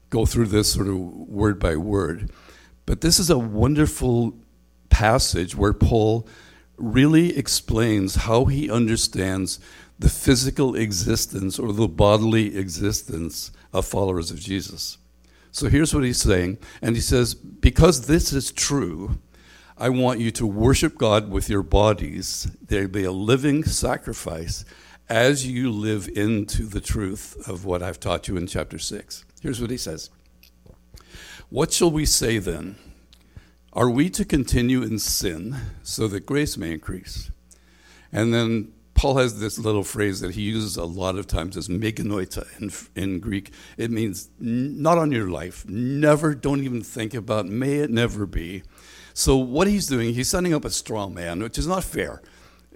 go 0.09 0.25
through 0.25 0.47
this 0.47 0.73
sort 0.73 0.88
of 0.88 0.97
word 0.97 1.59
by 1.59 1.76
word, 1.76 2.30
but 2.87 3.00
this 3.00 3.18
is 3.18 3.28
a 3.28 3.38
wonderful 3.38 4.38
passage 4.88 5.54
where 5.54 5.73
Paul 5.73 6.26
really 6.76 7.37
explains 7.37 8.14
how 8.16 8.45
he 8.47 8.71
understands 8.71 9.59
the 9.99 10.09
physical 10.09 10.75
existence 10.75 11.59
or 11.59 11.73
the 11.73 11.88
bodily 11.88 12.56
existence 12.56 13.50
of 13.73 13.87
followers 13.87 14.30
of 14.30 14.38
Jesus. 14.38 14.99
So 15.50 15.68
here's 15.68 15.95
what 15.95 16.04
he's 16.04 16.21
saying, 16.21 16.59
and 16.83 16.95
he 16.97 17.00
says, 17.00 17.35
Because 17.35 18.06
this 18.06 18.33
is 18.33 18.52
true, 18.52 19.18
I 19.78 19.88
want 19.88 20.21
you 20.21 20.30
to 20.33 20.47
worship 20.47 20.99
God 20.99 21.30
with 21.30 21.49
your 21.49 21.62
bodies. 21.62 22.50
They'll 22.66 22.88
be 22.88 23.04
a 23.04 23.12
living 23.12 23.64
sacrifice 23.64 24.64
as 25.09 25.47
you 25.47 25.71
live 25.71 26.09
into 26.09 26.64
the 26.64 26.80
truth 26.80 27.49
of 27.49 27.64
what 27.64 27.83
I've 27.83 28.00
taught 28.00 28.28
you 28.28 28.37
in 28.37 28.47
chapter 28.47 28.78
6. 28.78 29.25
Here's 29.40 29.61
what 29.61 29.71
he 29.71 29.76
says 29.76 30.11
What 31.49 31.73
shall 31.73 31.90
we 31.90 32.04
say 32.04 32.38
then? 32.38 32.76
Are 33.76 33.90
we 33.90 34.09
to 34.09 34.25
continue 34.25 34.83
in 34.83 34.99
sin 34.99 35.54
so 35.83 36.09
that 36.09 36.25
grace 36.25 36.56
may 36.56 36.73
increase? 36.73 37.30
And 38.11 38.33
then 38.33 38.73
Paul 38.95 39.18
has 39.18 39.38
this 39.38 39.59
little 39.59 39.85
phrase 39.85 40.21
that 40.21 40.35
he 40.35 40.40
uses 40.40 40.78
a 40.78 40.85
lot 40.85 41.16
of 41.16 41.26
times 41.26 41.59
as 41.59 41.68
me 41.68 41.92
genoito 41.92 42.47
in, 42.59 43.02
in 43.02 43.21
Greek. 43.21 43.52
It 43.76 43.90
means 43.90 44.30
not 44.40 44.97
on 44.97 45.12
your 45.12 45.28
life, 45.28 45.68
never, 45.68 46.35
don't 46.35 46.64
even 46.64 46.80
think 46.80 47.12
about, 47.12 47.49
may 47.49 47.75
it 47.75 47.90
never 47.90 48.25
be. 48.25 48.62
So 49.12 49.37
what 49.37 49.68
he's 49.68 49.87
doing, 49.87 50.14
he's 50.14 50.30
setting 50.30 50.54
up 50.54 50.64
a 50.64 50.71
straw 50.71 51.11
man, 51.11 51.42
which 51.42 51.59
is 51.59 51.66
not 51.66 51.85
fair. 51.85 52.23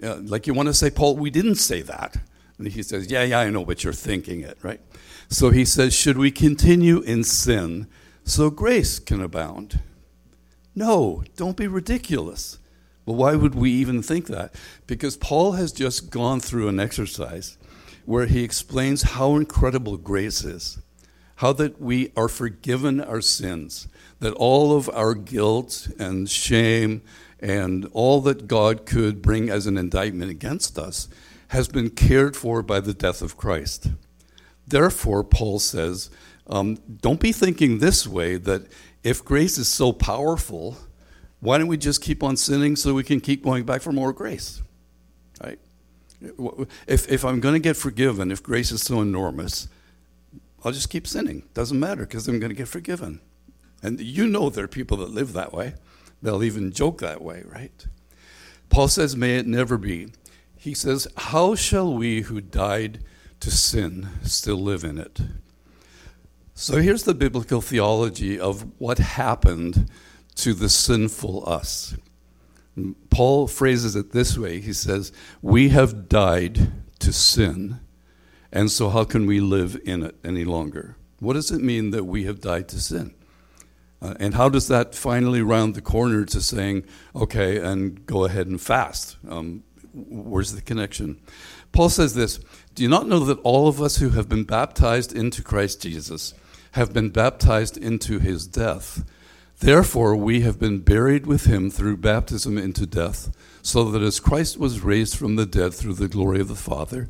Uh, 0.03 0.17
like 0.17 0.45
you 0.45 0.53
want 0.53 0.67
to 0.67 0.73
say, 0.73 0.91
Paul, 0.91 1.17
we 1.17 1.31
didn't 1.31 1.55
say 1.55 1.81
that. 1.81 2.17
And 2.59 2.67
he 2.67 2.83
says, 2.83 3.09
yeah, 3.09 3.23
yeah, 3.23 3.39
I 3.39 3.49
know, 3.49 3.65
but 3.65 3.83
you're 3.83 3.91
thinking 3.91 4.41
it, 4.41 4.59
right? 4.61 4.81
So 5.29 5.49
he 5.49 5.65
says, 5.65 5.95
should 5.95 6.19
we 6.19 6.29
continue 6.29 6.99
in 6.99 7.23
sin 7.23 7.87
so 8.23 8.51
grace 8.51 8.99
can 8.99 9.19
abound? 9.19 9.79
No, 10.73 11.23
don't 11.35 11.57
be 11.57 11.67
ridiculous. 11.67 12.59
Well, 13.05 13.15
why 13.15 13.35
would 13.35 13.55
we 13.55 13.71
even 13.71 14.01
think 14.01 14.27
that? 14.27 14.53
Because 14.87 15.17
Paul 15.17 15.53
has 15.53 15.71
just 15.71 16.09
gone 16.09 16.39
through 16.39 16.67
an 16.67 16.79
exercise 16.79 17.57
where 18.05 18.25
he 18.25 18.43
explains 18.43 19.01
how 19.03 19.35
incredible 19.35 19.97
grace 19.97 20.43
is, 20.43 20.79
how 21.37 21.53
that 21.53 21.81
we 21.81 22.11
are 22.15 22.27
forgiven 22.27 23.01
our 23.01 23.21
sins, 23.21 23.87
that 24.19 24.33
all 24.33 24.75
of 24.75 24.89
our 24.89 25.13
guilt 25.13 25.87
and 25.99 26.29
shame 26.29 27.01
and 27.39 27.87
all 27.93 28.21
that 28.21 28.47
God 28.47 28.85
could 28.85 29.21
bring 29.21 29.49
as 29.49 29.65
an 29.65 29.77
indictment 29.77 30.31
against 30.31 30.77
us 30.77 31.09
has 31.49 31.67
been 31.67 31.89
cared 31.89 32.37
for 32.37 32.61
by 32.61 32.79
the 32.79 32.93
death 32.93 33.21
of 33.21 33.35
Christ. 33.35 33.89
Therefore, 34.67 35.23
Paul 35.23 35.59
says, 35.59 36.09
um, 36.47 36.77
don't 37.01 37.19
be 37.19 37.31
thinking 37.31 37.79
this 37.79 38.07
way 38.07 38.37
that 38.37 38.67
if 39.03 39.23
grace 39.25 39.57
is 39.57 39.67
so 39.67 39.91
powerful, 39.91 40.77
why 41.39 41.57
don't 41.57 41.67
we 41.67 41.77
just 41.77 42.01
keep 42.01 42.23
on 42.23 42.37
sinning 42.37 42.75
so 42.75 42.93
we 42.93 43.03
can 43.03 43.19
keep 43.19 43.43
going 43.43 43.63
back 43.65 43.81
for 43.81 43.91
more 43.91 44.13
grace? 44.13 44.61
Right? 45.43 45.59
If, 46.87 47.11
if 47.11 47.25
I'm 47.25 47.39
going 47.39 47.53
to 47.53 47.59
get 47.59 47.75
forgiven, 47.75 48.31
if 48.31 48.43
grace 48.43 48.71
is 48.71 48.83
so 48.83 49.01
enormous, 49.01 49.67
I'll 50.63 50.71
just 50.71 50.89
keep 50.89 51.07
sinning. 51.07 51.43
Doesn't 51.53 51.79
matter 51.79 52.03
because 52.03 52.27
I'm 52.27 52.39
going 52.39 52.51
to 52.51 52.55
get 52.55 52.67
forgiven. 52.67 53.21
And 53.81 53.99
you 53.99 54.27
know 54.27 54.49
there 54.49 54.65
are 54.65 54.69
people 54.69 54.97
that 54.97 55.09
live 55.09 55.33
that 55.33 55.51
way. 55.51 55.73
They'll 56.21 56.43
even 56.43 56.71
joke 56.71 56.99
that 56.99 57.21
way, 57.21 57.43
right? 57.47 57.87
Paul 58.69 58.87
says, 58.87 59.15
May 59.15 59.37
it 59.37 59.47
never 59.47 59.77
be. 59.77 60.09
He 60.55 60.75
says, 60.75 61.07
How 61.17 61.55
shall 61.55 61.91
we 61.91 62.21
who 62.21 62.39
died 62.39 63.03
to 63.39 63.49
sin 63.49 64.09
still 64.23 64.61
live 64.61 64.83
in 64.83 64.99
it? 64.99 65.19
So 66.53 66.77
here's 66.77 67.03
the 67.03 67.13
biblical 67.13 67.61
theology 67.61 68.39
of 68.39 68.79
what 68.79 68.97
happened 68.97 69.89
to 70.35 70.53
the 70.53 70.69
sinful 70.69 71.47
us. 71.47 71.95
Paul 73.09 73.47
phrases 73.47 73.95
it 73.95 74.11
this 74.11 74.37
way 74.37 74.59
he 74.59 74.73
says, 74.73 75.11
We 75.41 75.69
have 75.69 76.07
died 76.07 76.71
to 76.99 77.13
sin, 77.13 77.79
and 78.51 78.71
so 78.71 78.89
how 78.89 79.03
can 79.03 79.25
we 79.25 79.39
live 79.39 79.79
in 79.85 80.03
it 80.03 80.15
any 80.23 80.45
longer? 80.45 80.95
What 81.19 81.33
does 81.33 81.51
it 81.51 81.61
mean 81.61 81.91
that 81.91 82.05
we 82.05 82.23
have 82.25 82.39
died 82.39 82.67
to 82.69 82.79
sin? 82.79 83.13
Uh, 84.01 84.15
and 84.19 84.33
how 84.33 84.49
does 84.49 84.67
that 84.67 84.95
finally 84.95 85.41
round 85.41 85.75
the 85.75 85.81
corner 85.81 86.25
to 86.25 86.41
saying, 86.41 86.83
okay, 87.15 87.57
and 87.57 88.05
go 88.05 88.25
ahead 88.25 88.47
and 88.47 88.59
fast? 88.59 89.17
Um, 89.29 89.63
where's 89.93 90.53
the 90.53 90.61
connection? 90.61 91.21
Paul 91.71 91.89
says 91.89 92.15
this 92.15 92.39
Do 92.73 92.83
you 92.83 92.89
not 92.89 93.07
know 93.07 93.19
that 93.19 93.39
all 93.39 93.67
of 93.67 93.81
us 93.81 93.97
who 93.97 94.09
have 94.09 94.27
been 94.27 94.43
baptized 94.43 95.13
into 95.13 95.43
Christ 95.43 95.81
Jesus 95.81 96.33
have 96.71 96.93
been 96.93 97.09
baptized 97.09 97.77
into 97.77 98.19
his 98.19 98.47
death? 98.47 99.03
Therefore, 99.59 100.15
we 100.15 100.41
have 100.41 100.59
been 100.59 100.79
buried 100.79 101.27
with 101.27 101.45
him 101.45 101.69
through 101.69 101.97
baptism 101.97 102.57
into 102.57 102.87
death, 102.87 103.35
so 103.61 103.91
that 103.91 104.01
as 104.01 104.19
Christ 104.19 104.57
was 104.57 104.81
raised 104.81 105.15
from 105.15 105.35
the 105.35 105.45
dead 105.45 105.73
through 105.73 105.93
the 105.93 106.07
glory 106.07 106.41
of 106.41 106.47
the 106.47 106.55
Father, 106.55 107.07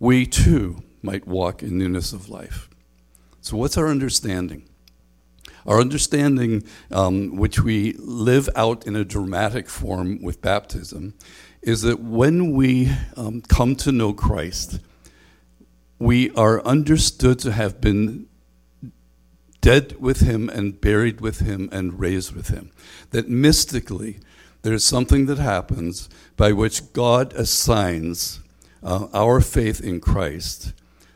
we 0.00 0.26
too 0.26 0.82
might 1.00 1.28
walk 1.28 1.62
in 1.62 1.78
newness 1.78 2.12
of 2.12 2.28
life. 2.28 2.68
So, 3.40 3.56
what's 3.56 3.76
our 3.76 3.86
understanding? 3.86 4.68
Our 5.64 5.80
understanding, 5.80 6.64
um, 6.90 7.36
which 7.36 7.60
we 7.60 7.94
live 7.98 8.48
out 8.56 8.86
in 8.86 8.96
a 8.96 9.04
dramatic 9.04 9.68
form 9.68 10.22
with 10.22 10.40
baptism, 10.40 11.14
is 11.62 11.82
that 11.82 12.00
when 12.00 12.52
we 12.52 12.90
um, 13.16 13.42
come 13.42 13.76
to 13.76 13.92
know 13.92 14.12
Christ, 14.12 14.80
we 15.98 16.30
are 16.32 16.64
understood 16.64 17.38
to 17.40 17.52
have 17.52 17.80
been 17.80 18.26
dead 19.66 19.96
with 19.98 20.20
him 20.20 20.48
and 20.48 20.80
buried 20.80 21.20
with 21.20 21.40
him 21.40 21.68
and 21.72 21.98
raised 21.98 22.32
with 22.32 22.50
him. 22.50 22.70
That 23.10 23.28
mystically, 23.28 24.20
there's 24.62 24.84
something 24.84 25.26
that 25.26 25.38
happens 25.38 26.08
by 26.36 26.52
which 26.52 26.92
God 26.92 27.32
assigns 27.32 28.38
uh, 28.80 29.08
our 29.12 29.40
faith 29.40 29.80
in 29.80 29.98
Christ 29.98 30.72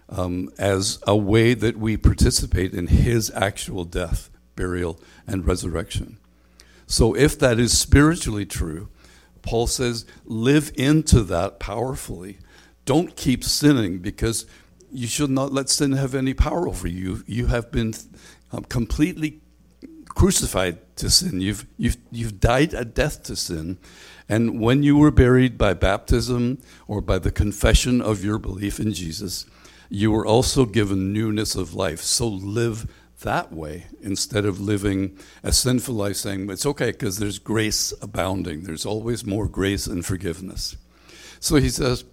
um, 0.08 0.50
as 0.58 0.98
a 1.06 1.16
way 1.16 1.54
that 1.54 1.76
we 1.76 1.96
participate 1.96 2.74
in 2.74 2.88
his 2.88 3.30
actual 3.36 3.84
death, 3.84 4.30
burial, 4.56 4.98
and 5.28 5.46
resurrection. 5.46 6.18
So, 6.88 7.14
if 7.14 7.38
that 7.38 7.60
is 7.60 7.78
spiritually 7.78 8.46
true, 8.46 8.88
Paul 9.42 9.68
says, 9.68 10.04
live 10.24 10.72
into 10.74 11.22
that 11.22 11.60
powerfully. 11.60 12.38
Don't 12.84 13.14
keep 13.14 13.44
sinning 13.44 14.00
because 14.00 14.44
you 14.92 15.06
should 15.06 15.30
not 15.30 15.52
let 15.52 15.68
sin 15.68 15.92
have 15.92 16.16
any 16.16 16.34
power 16.34 16.66
over 16.66 16.88
you. 16.88 17.22
You 17.28 17.46
have 17.46 17.70
been 17.70 17.94
um, 18.52 18.64
completely 18.64 19.40
crucified 20.08 20.78
to 20.96 21.08
sin. 21.08 21.40
You've, 21.40 21.66
you've, 21.76 21.96
you've 22.10 22.40
died 22.40 22.74
a 22.74 22.84
death 22.84 23.22
to 23.24 23.36
sin. 23.36 23.78
And 24.28 24.60
when 24.60 24.82
you 24.82 24.96
were 24.96 25.10
buried 25.10 25.56
by 25.56 25.74
baptism 25.74 26.58
or 26.86 27.00
by 27.00 27.18
the 27.18 27.30
confession 27.30 28.00
of 28.00 28.24
your 28.24 28.38
belief 28.38 28.78
in 28.78 28.92
Jesus, 28.92 29.46
you 29.88 30.10
were 30.12 30.26
also 30.26 30.64
given 30.66 31.12
newness 31.12 31.54
of 31.54 31.74
life. 31.74 32.00
So 32.00 32.28
live 32.28 32.90
that 33.22 33.52
way 33.52 33.86
instead 34.00 34.44
of 34.44 34.60
living 34.60 35.18
a 35.42 35.52
sinful 35.52 35.94
life 35.94 36.16
saying, 36.16 36.48
it's 36.50 36.66
okay 36.66 36.92
because 36.92 37.18
there's 37.18 37.38
grace 37.38 37.92
abounding. 38.00 38.62
There's 38.62 38.86
always 38.86 39.26
more 39.26 39.48
grace 39.48 39.86
and 39.86 40.04
forgiveness. 40.04 40.76
So 41.38 41.56
he 41.56 41.70
says, 41.70 42.04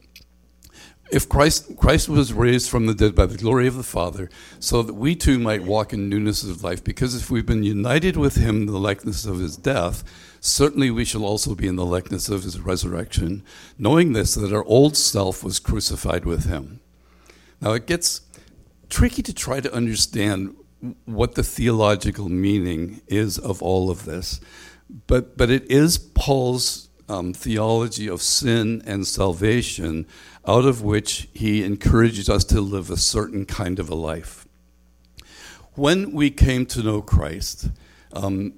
if 1.12 1.30
Christ, 1.30 1.78
Christ 1.78 2.10
was 2.10 2.34
raised 2.34 2.70
from 2.70 2.86
the 2.86 2.94
dead 2.94 3.16
by 3.16 3.26
the 3.26 3.38
glory 3.38 3.68
of 3.68 3.76
the 3.76 3.84
Father, 3.84 4.30
so 4.60 4.84
that 4.84 4.94
we 4.94 5.16
too 5.16 5.40
might 5.40 5.64
walk 5.64 5.94
in 5.94 6.10
newness 6.10 6.44
of 6.44 6.64
life, 6.64 6.84
because 6.84 7.16
if 7.16 7.30
we've 7.30 7.46
been 7.46 7.64
united 7.64 8.18
with 8.18 8.36
him 8.36 8.62
in 8.62 8.66
the 8.66 8.80
likeness 8.80 9.26
of 9.26 9.40
his 9.40 9.56
death, 9.56 10.04
certainly 10.40 10.92
we 10.92 11.06
shall 11.06 11.24
also 11.24 11.56
be 11.56 11.68
in 11.68 11.78
the 11.78 11.86
likeness 11.86 12.30
of 12.30 12.44
his 12.44 12.60
resurrection, 12.60 13.44
knowing 13.78 14.14
this, 14.14 14.36
that 14.36 14.54
our 14.54 14.66
old 14.66 14.98
self 14.98 15.44
was 15.44 15.60
crucified 15.60 16.26
with 16.26 16.46
him. 16.46 16.80
Now 17.62 17.74
it 17.74 17.88
gets 17.88 18.22
tricky 18.90 19.22
to 19.24 19.34
try 19.34 19.60
to 19.60 19.74
understand 19.74 20.56
what 21.06 21.36
the 21.36 21.44
theological 21.44 22.30
meaning 22.30 23.02
is 23.08 23.38
of 23.40 23.64
all 23.64 23.90
of 23.90 24.06
this, 24.06 24.40
but, 25.08 25.38
but 25.38 25.50
it 25.50 25.70
is 25.72 25.98
Paul's 25.98 26.90
um, 27.10 27.34
theology 27.34 28.08
of 28.08 28.22
sin 28.22 28.82
and 28.86 29.08
salvation 29.08 30.06
out 30.48 30.66
of 30.66 30.82
which 30.82 31.28
he 31.34 31.64
encourages 31.64 32.30
us 32.30 32.44
to 32.46 32.62
live 32.62 32.90
a 32.90 32.98
certain 32.98 33.46
kind 33.46 33.80
of 33.80 33.90
a 33.90 33.96
life. 33.96 34.48
When 35.74 36.14
we 36.14 36.32
came 36.32 36.66
to 36.68 36.82
know 36.82 37.02
Christ, 37.02 37.70
um, 38.14 38.54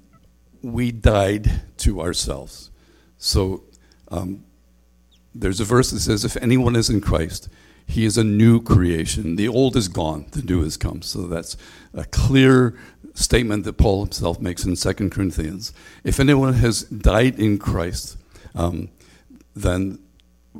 we 0.62 0.92
died 0.92 1.62
to 1.78 2.00
ourselves. 2.00 2.70
So 3.18 3.64
um, 4.08 4.44
there's 5.34 5.60
a 5.60 5.64
verse 5.64 5.90
that 5.90 6.00
says, 6.00 6.24
If 6.24 6.36
anyone 6.36 6.76
is 6.76 6.88
in 6.88 7.00
Christ, 7.00 7.48
he 7.86 8.04
is 8.04 8.16
a 8.16 8.24
new 8.24 8.62
creation. 8.62 9.36
The 9.36 9.48
old 9.48 9.76
is 9.76 9.88
gone, 9.88 10.26
the 10.30 10.42
new 10.42 10.62
has 10.62 10.76
come. 10.76 11.02
So 11.02 11.22
that's 11.22 11.56
a 11.92 12.04
clear 12.04 12.78
statement 13.14 13.64
that 13.64 13.74
Paul 13.74 14.04
himself 14.04 14.40
makes 14.40 14.64
in 14.64 14.76
2 14.76 15.10
Corinthians. 15.10 15.72
If 16.04 16.20
anyone 16.20 16.54
has 16.54 16.84
died 16.84 17.38
in 17.38 17.58
Christ, 17.58 18.16
um, 18.54 18.90
then 19.54 19.98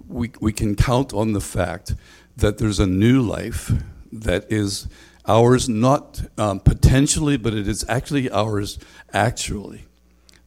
we, 0.08 0.32
we 0.40 0.52
can 0.52 0.76
count 0.76 1.12
on 1.12 1.32
the 1.32 1.40
fact 1.40 1.94
that 2.36 2.58
there's 2.58 2.78
a 2.78 2.86
new 2.86 3.20
life 3.20 3.72
that 4.12 4.50
is 4.50 4.88
Ours 5.30 5.68
not 5.68 6.22
um, 6.38 6.60
potentially, 6.60 7.36
but 7.36 7.54
it 7.54 7.68
is 7.68 7.84
actually 7.88 8.30
ours 8.30 8.78
actually. 9.12 9.84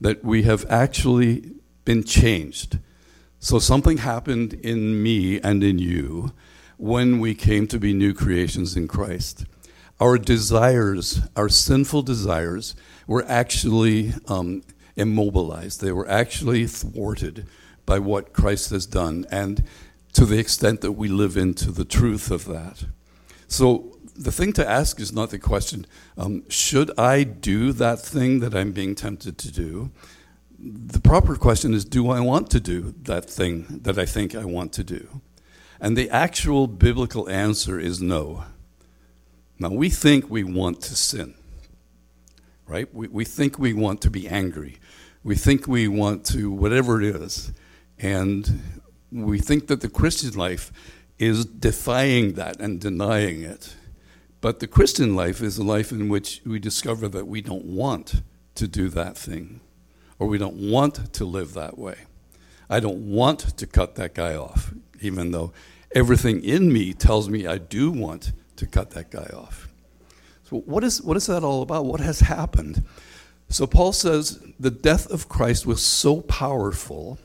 That 0.01 0.25
we 0.25 0.43
have 0.43 0.65
actually 0.69 1.53
been 1.85 2.03
changed. 2.03 2.79
So 3.39 3.59
something 3.59 3.99
happened 3.99 4.53
in 4.55 5.01
me 5.01 5.39
and 5.39 5.63
in 5.63 5.79
you 5.79 6.33
when 6.77 7.19
we 7.19 7.35
came 7.35 7.67
to 7.67 7.79
be 7.79 7.93
new 7.93 8.13
creations 8.13 8.75
in 8.75 8.89
Christ. 8.89 9.45
Our 9.99 10.17
desires, 10.17 11.21
our 11.35 11.47
sinful 11.47 12.01
desires, 12.01 12.75
were 13.07 13.23
actually 13.27 14.13
um, 14.27 14.63
immobilized. 14.97 15.79
They 15.79 15.91
were 15.91 16.09
actually 16.09 16.67
thwarted 16.67 17.45
by 17.85 17.99
what 17.99 18.33
Christ 18.33 18.69
has 18.69 18.85
done, 18.85 19.25
and 19.31 19.63
to 20.13 20.25
the 20.25 20.39
extent 20.39 20.81
that 20.81 20.93
we 20.93 21.07
live 21.07 21.37
into 21.37 21.71
the 21.71 21.85
truth 21.85 22.31
of 22.31 22.45
that. 22.45 22.85
So 23.47 23.97
the 24.15 24.31
thing 24.31 24.53
to 24.53 24.69
ask 24.69 24.99
is 24.99 25.11
not 25.11 25.31
the 25.31 25.39
question, 25.39 25.85
um, 26.17 26.43
should 26.49 26.91
I 26.99 27.23
do 27.23 27.71
that 27.73 27.99
thing 27.99 28.39
that 28.39 28.55
I'm 28.55 28.71
being 28.71 28.95
tempted 28.95 29.37
to 29.39 29.51
do? 29.51 29.91
The 30.59 30.99
proper 30.99 31.35
question 31.35 31.73
is, 31.73 31.83
do 31.83 32.09
I 32.09 32.19
want 32.19 32.49
to 32.51 32.59
do 32.59 32.93
that 33.03 33.29
thing 33.29 33.65
that 33.83 33.97
I 33.97 34.05
think 34.05 34.35
I 34.35 34.45
want 34.45 34.71
to 34.73 34.83
do? 34.83 35.21
And 35.81 35.97
the 35.97 36.09
actual 36.09 36.67
biblical 36.67 37.29
answer 37.29 37.79
is 37.79 38.01
no. 38.01 38.45
Now, 39.59 39.69
we 39.69 39.89
think 39.89 40.29
we 40.29 40.43
want 40.43 40.81
to 40.83 40.95
sin, 40.95 41.33
right? 42.65 42.93
We, 42.93 43.07
we 43.07 43.25
think 43.25 43.59
we 43.59 43.73
want 43.73 44.01
to 44.01 44.09
be 44.09 44.27
angry. 44.27 44.77
We 45.23 45.35
think 45.35 45.67
we 45.67 45.87
want 45.87 46.25
to, 46.27 46.51
whatever 46.51 47.01
it 47.01 47.15
is. 47.15 47.51
And 47.99 48.81
we 49.11 49.39
think 49.39 49.67
that 49.67 49.81
the 49.81 49.89
Christian 49.89 50.33
life 50.33 50.71
is 51.19 51.45
defying 51.45 52.33
that 52.33 52.59
and 52.59 52.79
denying 52.79 53.43
it. 53.43 53.75
But 54.41 54.59
the 54.59 54.67
Christian 54.67 55.15
life 55.15 55.41
is 55.41 55.57
a 55.57 55.63
life 55.63 55.91
in 55.91 56.09
which 56.09 56.41
we 56.45 56.59
discover 56.59 57.07
that 57.09 57.27
we 57.27 57.41
don't 57.41 57.65
want 57.65 58.21
to 58.55 58.67
do 58.67 58.89
that 58.89 59.17
thing, 59.17 59.61
or 60.19 60.27
we 60.27 60.37
don't 60.37 60.55
want 60.55 61.13
to 61.13 61.25
live 61.25 61.53
that 61.53 61.77
way. 61.77 61.95
I 62.69 62.79
don't 62.79 63.09
want 63.09 63.39
to 63.57 63.67
cut 63.67 63.95
that 63.95 64.13
guy 64.13 64.35
off, 64.35 64.73
even 64.99 65.31
though 65.31 65.53
everything 65.95 66.43
in 66.43 66.73
me 66.73 66.93
tells 66.93 67.29
me 67.29 67.47
I 67.47 67.57
do 67.57 67.91
want 67.91 68.33
to 68.57 68.65
cut 68.65 68.91
that 68.91 69.11
guy 69.11 69.29
off. 69.33 69.69
So, 70.49 70.57
what 70.57 70.83
is, 70.83 71.01
what 71.01 71.15
is 71.17 71.27
that 71.27 71.43
all 71.43 71.61
about? 71.61 71.85
What 71.85 71.99
has 72.01 72.19
happened? 72.19 72.83
So, 73.49 73.65
Paul 73.65 73.93
says 73.93 74.43
the 74.59 74.71
death 74.71 75.09
of 75.09 75.29
Christ 75.29 75.65
was 75.65 75.81
so 75.81 76.21
powerful 76.21 77.17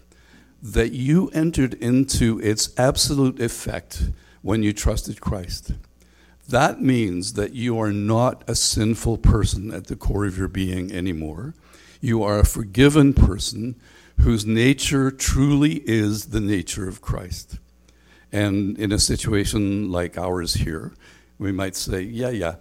that 0.63 0.93
you 0.93 1.29
entered 1.31 1.75
into 1.75 2.41
its 2.41 2.77
absolute 2.79 3.41
effect 3.41 4.11
when 4.43 4.63
you 4.63 4.73
trusted 4.73 5.21
Christ. 5.21 5.73
That 6.49 6.81
means 6.81 7.35
that 7.35 7.53
you 7.53 7.79
are 7.79 7.93
not 7.93 8.43
a 8.49 8.55
sinful 8.55 9.19
person 9.19 9.73
at 9.73 9.87
the 9.87 9.97
core 9.97 10.25
of 10.25 10.39
your 10.39 10.49
being 10.49 10.91
anymore. 10.93 11.55
You 12.01 12.23
are 12.23 12.39
a 12.39 12.47
forgiven 12.47 13.13
person 13.13 13.77
whose 14.21 14.47
nature 14.47 15.11
truly 15.11 15.83
is 15.85 16.27
the 16.27 16.41
nature 16.41 16.89
of 16.89 17.03
Christ. 17.03 17.59
And 18.33 18.79
in 18.79 18.93
a 18.93 18.99
situation 18.99 19.91
like 19.91 20.19
ours 20.19 20.55
here, 20.55 20.95
we 21.39 21.53
might 21.53 21.77
say, 21.77 22.03
yeah, 22.03 22.31
yeah. 22.31 22.57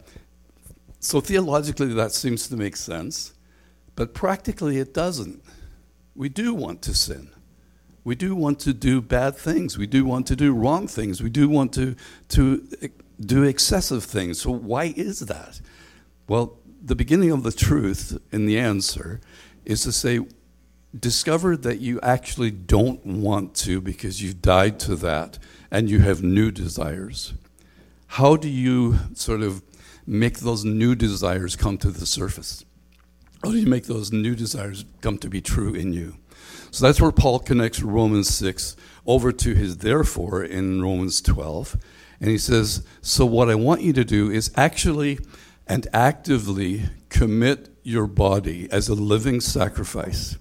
So 1.00 1.20
theologically, 1.22 1.94
that 1.94 2.12
seems 2.12 2.48
to 2.50 2.58
make 2.58 2.75
sense, 2.75 3.34
but 3.96 4.13
practically, 4.13 4.77
it 4.77 4.94
doesn't. 4.94 5.44
We 6.16 6.30
do 6.30 6.54
want 6.54 6.82
to 6.84 6.94
sin. 6.94 7.30
We 8.07 8.15
do 8.15 8.35
want 8.35 8.61
to 8.61 8.71
do 8.71 9.01
bad 9.01 9.35
things. 9.35 9.77
We 9.77 9.85
do 9.85 10.05
want 10.05 10.27
to 10.27 10.35
do 10.37 10.53
wrong 10.53 10.87
things. 10.87 11.21
We 11.21 11.29
do 11.29 11.49
want 11.49 11.73
to, 11.73 11.93
to 12.29 12.65
do 13.19 13.43
excessive 13.43 14.01
things. 14.05 14.39
So, 14.39 14.49
why 14.49 14.93
is 14.95 15.19
that? 15.19 15.59
Well, 16.25 16.57
the 16.81 16.95
beginning 16.95 17.31
of 17.31 17.43
the 17.43 17.51
truth 17.51 18.17
in 18.31 18.45
the 18.45 18.57
answer 18.57 19.19
is 19.65 19.83
to 19.83 19.91
say, 19.91 20.21
discover 20.98 21.57
that 21.57 21.81
you 21.81 22.00
actually 22.00 22.50
don't 22.50 23.05
want 23.05 23.53
to 23.55 23.81
because 23.81 24.24
you've 24.24 24.41
died 24.41 24.79
to 24.87 24.96
that 24.96 25.37
and 25.70 25.89
you 25.89 26.00
have 26.00 26.24
new 26.24 26.50
desires. 26.50 27.33
How 28.07 28.37
do 28.37 28.48
you 28.48 29.00
sort 29.15 29.41
of 29.41 29.61
make 30.05 30.39
those 30.39 30.63
new 30.63 30.96
desires 30.96 31.57
come 31.57 31.77
to 31.79 31.91
the 31.91 32.05
surface? 32.05 32.63
How 33.43 33.51
do 33.51 33.57
you 33.57 33.67
make 33.67 33.87
those 33.87 34.13
new 34.13 34.33
desires 34.33 34.85
come 35.01 35.17
to 35.17 35.27
be 35.27 35.41
true 35.41 35.75
in 35.75 35.91
you? 35.91 36.15
So 36.71 36.85
that's 36.85 37.01
where 37.01 37.11
Paul 37.11 37.39
connects 37.39 37.81
Romans 37.81 38.29
6 38.29 38.75
over 39.05 39.31
to 39.31 39.53
his 39.53 39.77
therefore 39.77 40.43
in 40.43 40.81
Romans 40.81 41.21
12. 41.21 41.77
And 42.19 42.29
he 42.29 42.37
says, 42.37 42.85
So 43.01 43.25
what 43.25 43.50
I 43.50 43.55
want 43.55 43.81
you 43.81 43.93
to 43.93 44.03
do 44.03 44.29
is 44.29 44.51
actually 44.55 45.19
and 45.67 45.87
actively 45.93 46.83
commit 47.09 47.69
your 47.83 48.07
body 48.07 48.67
as 48.71 48.89
a 48.89 48.93
living 48.93 49.39
sacrifice. 49.41 50.37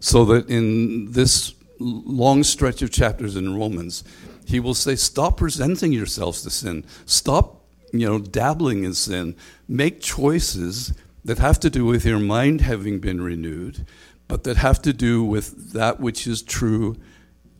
So 0.00 0.24
that 0.26 0.48
in 0.48 1.12
this 1.12 1.54
long 1.78 2.42
stretch 2.42 2.82
of 2.82 2.90
chapters 2.90 3.36
in 3.36 3.56
Romans, 3.56 4.04
he 4.46 4.60
will 4.60 4.74
say, 4.74 4.96
Stop 4.96 5.36
presenting 5.36 5.92
yourselves 5.92 6.42
to 6.42 6.50
sin. 6.50 6.84
Stop, 7.06 7.64
you 7.92 8.06
know, 8.06 8.18
dabbling 8.18 8.84
in 8.84 8.94
sin. 8.94 9.36
Make 9.68 10.00
choices 10.00 10.92
that 11.24 11.38
have 11.38 11.60
to 11.60 11.70
do 11.70 11.84
with 11.84 12.04
your 12.04 12.18
mind 12.18 12.60
having 12.60 12.98
been 12.98 13.20
renewed 13.20 13.86
but 14.32 14.44
that 14.44 14.56
have 14.56 14.80
to 14.80 14.94
do 14.94 15.22
with 15.22 15.74
that 15.74 16.00
which 16.00 16.26
is 16.26 16.40
true 16.40 16.96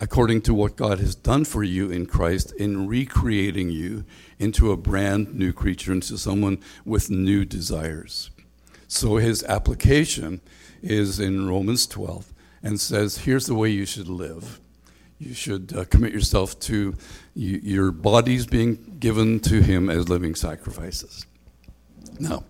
according 0.00 0.40
to 0.40 0.54
what 0.54 0.74
God 0.74 1.00
has 1.00 1.14
done 1.14 1.44
for 1.44 1.62
you 1.62 1.90
in 1.90 2.06
Christ 2.06 2.50
in 2.52 2.86
recreating 2.86 3.68
you 3.68 4.06
into 4.38 4.72
a 4.72 4.76
brand 4.78 5.34
new 5.34 5.52
creature, 5.52 5.92
into 5.92 6.16
someone 6.16 6.60
with 6.86 7.10
new 7.10 7.44
desires. 7.44 8.30
So 8.88 9.16
his 9.16 9.44
application 9.44 10.40
is 10.80 11.20
in 11.20 11.46
Romans 11.46 11.86
12 11.86 12.32
and 12.62 12.80
says, 12.80 13.18
here's 13.18 13.44
the 13.44 13.54
way 13.54 13.68
you 13.68 13.84
should 13.84 14.08
live. 14.08 14.58
You 15.18 15.34
should 15.34 15.76
uh, 15.76 15.84
commit 15.84 16.14
yourself 16.14 16.58
to 16.60 16.94
you, 17.34 17.60
your 17.62 17.90
bodies 17.92 18.46
being 18.46 18.96
given 18.98 19.40
to 19.40 19.60
him 19.60 19.90
as 19.90 20.08
living 20.08 20.34
sacrifices. 20.34 21.26
Now, 22.18 22.44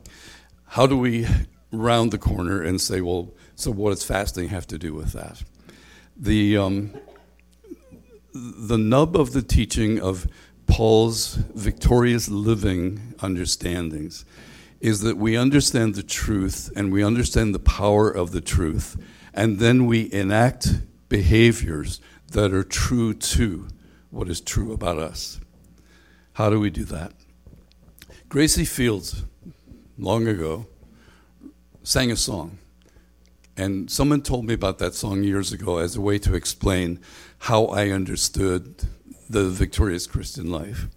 how 0.65 0.87
do 0.87 0.97
we 0.97 1.27
round 1.73 2.13
the 2.13 2.19
corner 2.19 2.63
and 2.63 2.81
say, 2.81 3.01
well, 3.01 3.35
so, 3.63 3.71
what 3.71 3.91
does 3.91 4.03
fasting 4.03 4.49
have 4.49 4.67
to 4.67 4.79
do 4.79 4.93
with 4.93 5.13
that? 5.13 5.41
The, 6.17 6.57
um, 6.57 6.95
the 8.35 8.77
nub 8.77 9.17
of 9.17 9.33
the 9.33 9.43
teaching 9.43 10.01
of 10.01 10.27
Paul's 10.67 11.35
victorious 11.55 12.29
living 12.29 13.15
understandings 13.21 14.25
is 14.81 15.03
that 15.03 15.17
we 15.17 15.37
understand 15.37 15.95
the 15.95 16.03
truth 16.03 16.73
and 16.75 16.93
we 16.93 17.05
understand 17.05 17.55
the 17.55 17.61
power 17.61 18.11
of 18.11 18.33
the 18.33 18.41
truth, 18.41 19.01
and 19.33 19.61
then 19.61 19.87
we 19.87 20.13
enact 20.13 20.81
behaviors 21.09 22.01
that 22.33 22.53
are 22.53 22.65
true 22.65 23.15
to 23.15 23.69
what 24.11 24.29
is 24.29 24.41
true 24.41 24.73
about 24.73 24.99
us. 24.99 25.39
How 26.33 26.51
do 26.51 26.59
we 26.59 26.71
do 26.71 26.85
that? 26.87 27.13
Gracie 28.29 28.65
Fields, 28.65 29.23
long 29.97 30.27
ago, 30.27 30.67
sang 31.85 32.11
a 32.11 32.17
song. 32.17 32.59
And 33.63 33.89
someone 33.89 34.23
told 34.23 34.45
me 34.45 34.55
about 34.55 34.79
that 34.79 34.93
song 34.93 35.23
years 35.23 35.53
ago 35.53 35.79
as 35.79 35.95
a 35.95 36.01
way 36.01 36.19
to 36.19 36.35
explain 36.35 36.99
how 37.39 37.67
I 37.67 37.91
understood 37.91 38.89
the 39.31 39.51
victorious 39.51 40.09
Christian 40.09 40.51
life. 40.51 40.89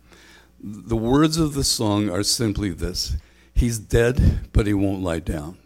The 0.60 0.96
words 0.96 1.38
of 1.38 1.54
the 1.54 1.64
song 1.64 2.10
are 2.10 2.24
simply 2.24 2.70
this 2.72 3.18
He's 3.54 3.78
dead, 3.78 4.50
but 4.52 4.66
he 4.66 4.74
won't 4.74 5.04
lie 5.04 5.20
down. 5.20 5.60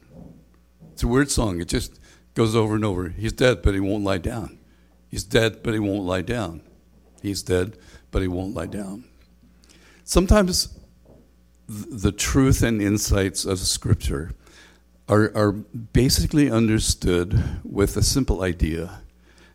It's 0.91 1.03
a 1.03 1.07
weird 1.07 1.31
song. 1.31 1.61
It 1.61 1.69
just 1.69 2.01
goes 2.33 2.53
over 2.53 2.75
and 2.75 2.83
over. 2.83 3.07
He's 3.07 3.31
dead, 3.31 3.61
but 3.61 3.73
he 3.73 3.79
won't 3.79 4.03
lie 4.03 4.17
down. 4.17 4.59
He's 5.07 5.23
dead, 5.23 5.63
but 5.63 5.73
he 5.73 5.79
won't 5.79 6.03
lie 6.03 6.21
down. 6.21 6.61
He's 7.21 7.41
dead, 7.41 7.77
but 8.11 8.21
he 8.21 8.27
won't 8.27 8.55
lie 8.55 8.67
down. 8.67 9.05
Sometimes 10.03 10.77
the 11.69 12.11
truth 12.11 12.61
and 12.61 12.81
insights 12.81 13.45
of 13.45 13.59
Scripture 13.59 14.33
are, 15.09 15.35
are 15.35 15.51
basically 15.51 16.51
understood 16.51 17.59
with 17.63 17.97
a 17.97 18.03
simple 18.03 18.43
idea. 18.43 19.01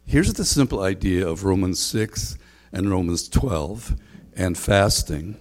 Here's 0.04 0.32
the 0.32 0.44
simple 0.44 0.82
idea 0.82 1.26
of 1.26 1.44
Romans 1.44 1.80
6 1.80 2.36
and 2.72 2.90
Romans 2.90 3.28
12 3.28 3.94
and 4.36 4.58
fasting. 4.58 5.36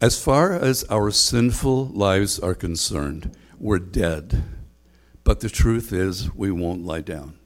As 0.00 0.22
far 0.22 0.52
as 0.52 0.82
our 0.90 1.10
sinful 1.12 1.86
lives 1.86 2.40
are 2.40 2.54
concerned, 2.54 3.36
we're 3.58 3.78
dead. 3.78 4.42
But 5.22 5.40
the 5.40 5.48
truth 5.48 5.92
is, 5.92 6.34
we 6.34 6.50
won't 6.50 6.84
lie 6.84 7.02
down. 7.02 7.38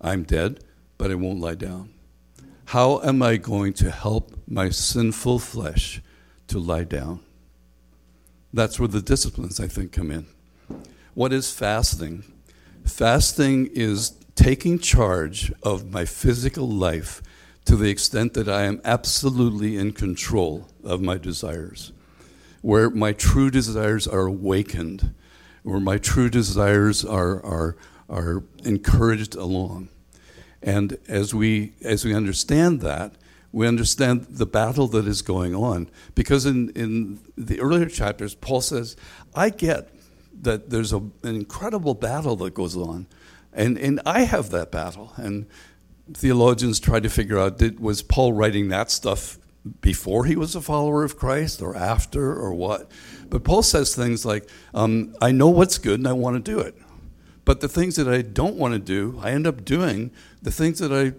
I'm 0.00 0.24
dead, 0.24 0.64
but 0.98 1.10
I 1.10 1.14
won't 1.14 1.40
lie 1.40 1.54
down. 1.54 1.90
How 2.66 3.00
am 3.02 3.22
I 3.22 3.36
going 3.36 3.74
to 3.74 3.90
help 3.90 4.32
my 4.48 4.70
sinful 4.70 5.38
flesh 5.38 6.02
to 6.48 6.58
lie 6.58 6.84
down? 6.84 7.20
That's 8.52 8.80
where 8.80 8.88
the 8.88 9.02
disciplines, 9.02 9.60
I 9.60 9.68
think, 9.68 9.92
come 9.92 10.10
in. 10.10 10.26
What 11.14 11.32
is 11.32 11.52
fasting? 11.52 12.24
Fasting 12.84 13.68
is 13.72 14.12
taking 14.34 14.78
charge 14.78 15.52
of 15.62 15.92
my 15.92 16.04
physical 16.04 16.68
life 16.68 17.22
to 17.64 17.76
the 17.76 17.88
extent 17.88 18.34
that 18.34 18.48
I 18.48 18.62
am 18.64 18.80
absolutely 18.84 19.76
in 19.76 19.92
control 19.92 20.68
of 20.82 21.00
my 21.00 21.16
desires. 21.16 21.92
where 22.64 22.88
my 22.88 23.12
true 23.12 23.50
desires 23.50 24.06
are 24.06 24.24
awakened, 24.24 25.12
where 25.64 25.78
my 25.78 25.98
true 25.98 26.30
desires 26.30 27.04
are, 27.04 27.44
are, 27.44 27.76
are 28.08 28.42
encouraged 28.64 29.34
along. 29.34 29.90
And 30.62 30.96
as 31.06 31.34
we, 31.34 31.74
as 31.82 32.06
we 32.06 32.14
understand 32.14 32.80
that, 32.80 33.16
we 33.52 33.68
understand 33.68 34.28
the 34.30 34.46
battle 34.46 34.88
that 34.88 35.06
is 35.06 35.20
going 35.20 35.54
on. 35.54 35.90
Because 36.14 36.46
in, 36.46 36.70
in 36.70 37.18
the 37.36 37.60
earlier 37.60 37.84
chapters, 37.84 38.34
Paul 38.34 38.62
says, 38.62 38.96
I 39.34 39.50
get 39.50 39.93
that 40.42 40.70
there's 40.70 40.92
a, 40.92 40.98
an 40.98 41.12
incredible 41.36 41.94
battle 41.94 42.36
that 42.36 42.54
goes 42.54 42.76
on. 42.76 43.06
And, 43.52 43.78
and 43.78 44.00
I 44.04 44.22
have 44.22 44.50
that 44.50 44.70
battle. 44.70 45.12
And 45.16 45.46
theologians 46.12 46.80
try 46.80 47.00
to 47.00 47.08
figure 47.08 47.38
out 47.38 47.58
did, 47.58 47.80
was 47.80 48.02
Paul 48.02 48.32
writing 48.32 48.68
that 48.68 48.90
stuff 48.90 49.38
before 49.80 50.26
he 50.26 50.36
was 50.36 50.54
a 50.54 50.60
follower 50.60 51.04
of 51.04 51.16
Christ 51.16 51.62
or 51.62 51.74
after 51.76 52.34
or 52.34 52.52
what? 52.52 52.90
But 53.30 53.44
Paul 53.44 53.62
says 53.62 53.94
things 53.94 54.24
like, 54.24 54.48
um, 54.74 55.14
I 55.20 55.32
know 55.32 55.48
what's 55.48 55.78
good 55.78 56.00
and 56.00 56.08
I 56.08 56.12
want 56.12 56.44
to 56.44 56.52
do 56.52 56.58
it. 56.58 56.74
But 57.44 57.60
the 57.60 57.68
things 57.68 57.96
that 57.96 58.08
I 58.08 58.22
don't 58.22 58.56
want 58.56 58.74
to 58.74 58.80
do, 58.80 59.18
I 59.22 59.30
end 59.30 59.46
up 59.46 59.64
doing. 59.64 60.10
The 60.42 60.50
things 60.50 60.78
that 60.78 60.92
I 60.92 61.14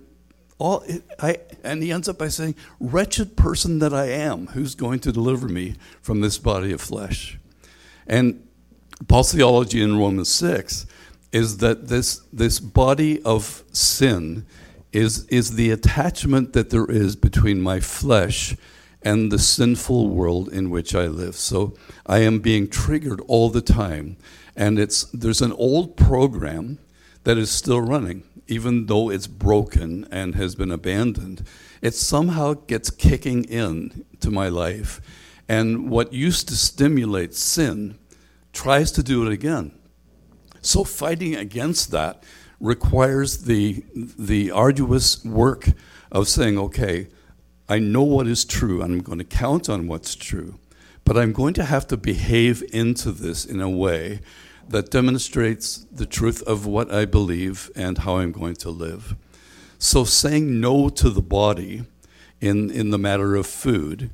all 0.58 0.86
I 1.19 1.38
and 1.63 1.84
he 1.84 1.91
ends 1.91 2.08
up 2.08 2.17
by 2.17 2.30
saying, 2.30 2.56
"Wretched 2.80 3.36
person 3.36 3.80
that 3.80 3.93
I 3.93 4.06
am, 4.06 4.47
who's 4.47 4.73
going 4.73 4.99
to 5.01 5.12
deliver 5.12 5.47
me 5.47 5.75
from 6.01 6.21
this 6.21 6.38
body 6.38 6.71
of 6.71 6.82
flesh?" 6.82 7.38
And 8.08 8.44
Paul's 9.08 9.34
theology 9.34 9.81
in 9.81 9.99
Romans 9.99 10.29
six 10.29 10.86
is 11.31 11.58
that 11.58 11.88
this 11.88 12.21
this 12.31 12.60
body 12.60 13.21
of 13.23 13.63
sin 13.71 14.45
is 14.91 15.25
is 15.27 15.55
the 15.55 15.71
attachment 15.71 16.53
that 16.53 16.69
there 16.69 16.89
is 16.89 17.15
between 17.15 17.62
my 17.62 17.79
flesh 17.79 18.55
and 19.01 19.31
the 19.31 19.39
sinful 19.39 20.10
world 20.10 20.49
in 20.51 20.69
which 20.69 20.95
I 20.95 21.08
live. 21.08 21.36
So 21.36 21.75
I 22.08 22.19
am 22.19 22.39
being 22.39 22.67
triggered 22.67 23.21
all 23.27 23.49
the 23.49 23.62
time, 23.62 24.17
and 24.55 24.79
it's 24.79 25.03
there's 25.05 25.41
an 25.41 25.53
old 25.53 25.97
program 25.97 26.79
that 27.23 27.38
is 27.38 27.51
still 27.51 27.81
running 27.81 28.23
even 28.47 28.86
though 28.86 29.10
it's 29.10 29.27
broken 29.27 30.08
and 30.12 30.36
has 30.36 30.55
been 30.55 30.71
abandoned, 30.71 31.43
it 31.81 31.93
somehow 31.93 32.53
gets 32.53 32.89
kicking 32.89 33.43
in 33.45 34.05
to 34.19 34.29
my 34.29 34.47
life. 34.47 35.01
And 35.47 35.89
what 35.89 36.13
used 36.13 36.47
to 36.49 36.55
stimulate 36.55 37.34
sin 37.34 37.97
tries 38.55 38.91
to 38.93 39.03
do 39.03 39.25
it 39.25 39.31
again. 39.31 39.71
So 40.61 40.83
fighting 40.83 41.35
against 41.35 41.91
that 41.91 42.23
requires 42.59 43.43
the, 43.43 43.83
the 43.93 44.49
arduous 44.49 45.23
work 45.23 45.69
of 46.11 46.27
saying, 46.27 46.57
okay, 46.57 47.09
I 47.67 47.79
know 47.79 48.03
what 48.03 48.27
is 48.27 48.45
true, 48.45 48.81
and 48.81 48.93
I'm 48.93 49.01
going 49.01 49.17
to 49.19 49.23
count 49.23 49.69
on 49.69 49.87
what's 49.87 50.15
true, 50.15 50.59
but 51.03 51.17
I'm 51.17 51.33
going 51.33 51.53
to 51.55 51.65
have 51.65 51.85
to 51.87 51.97
behave 51.97 52.63
into 52.71 53.11
this 53.11 53.45
in 53.45 53.59
a 53.59 53.69
way 53.69 54.21
that 54.69 54.89
demonstrates 54.89 55.85
the 55.91 56.05
truth 56.05 56.41
of 56.43 56.65
what 56.65 56.91
I 56.91 57.05
believe 57.05 57.69
and 57.75 57.99
how 57.99 58.17
I'm 58.17 58.31
going 58.31 58.55
to 58.55 58.69
live. 58.69 59.15
So, 59.77 60.03
saying 60.03 60.59
no 60.59 60.89
to 60.89 61.09
the 61.09 61.21
body 61.21 61.83
in, 62.41 62.71
in 62.71 62.89
the 62.89 62.97
matter 62.97 63.35
of 63.35 63.45
food 63.45 64.09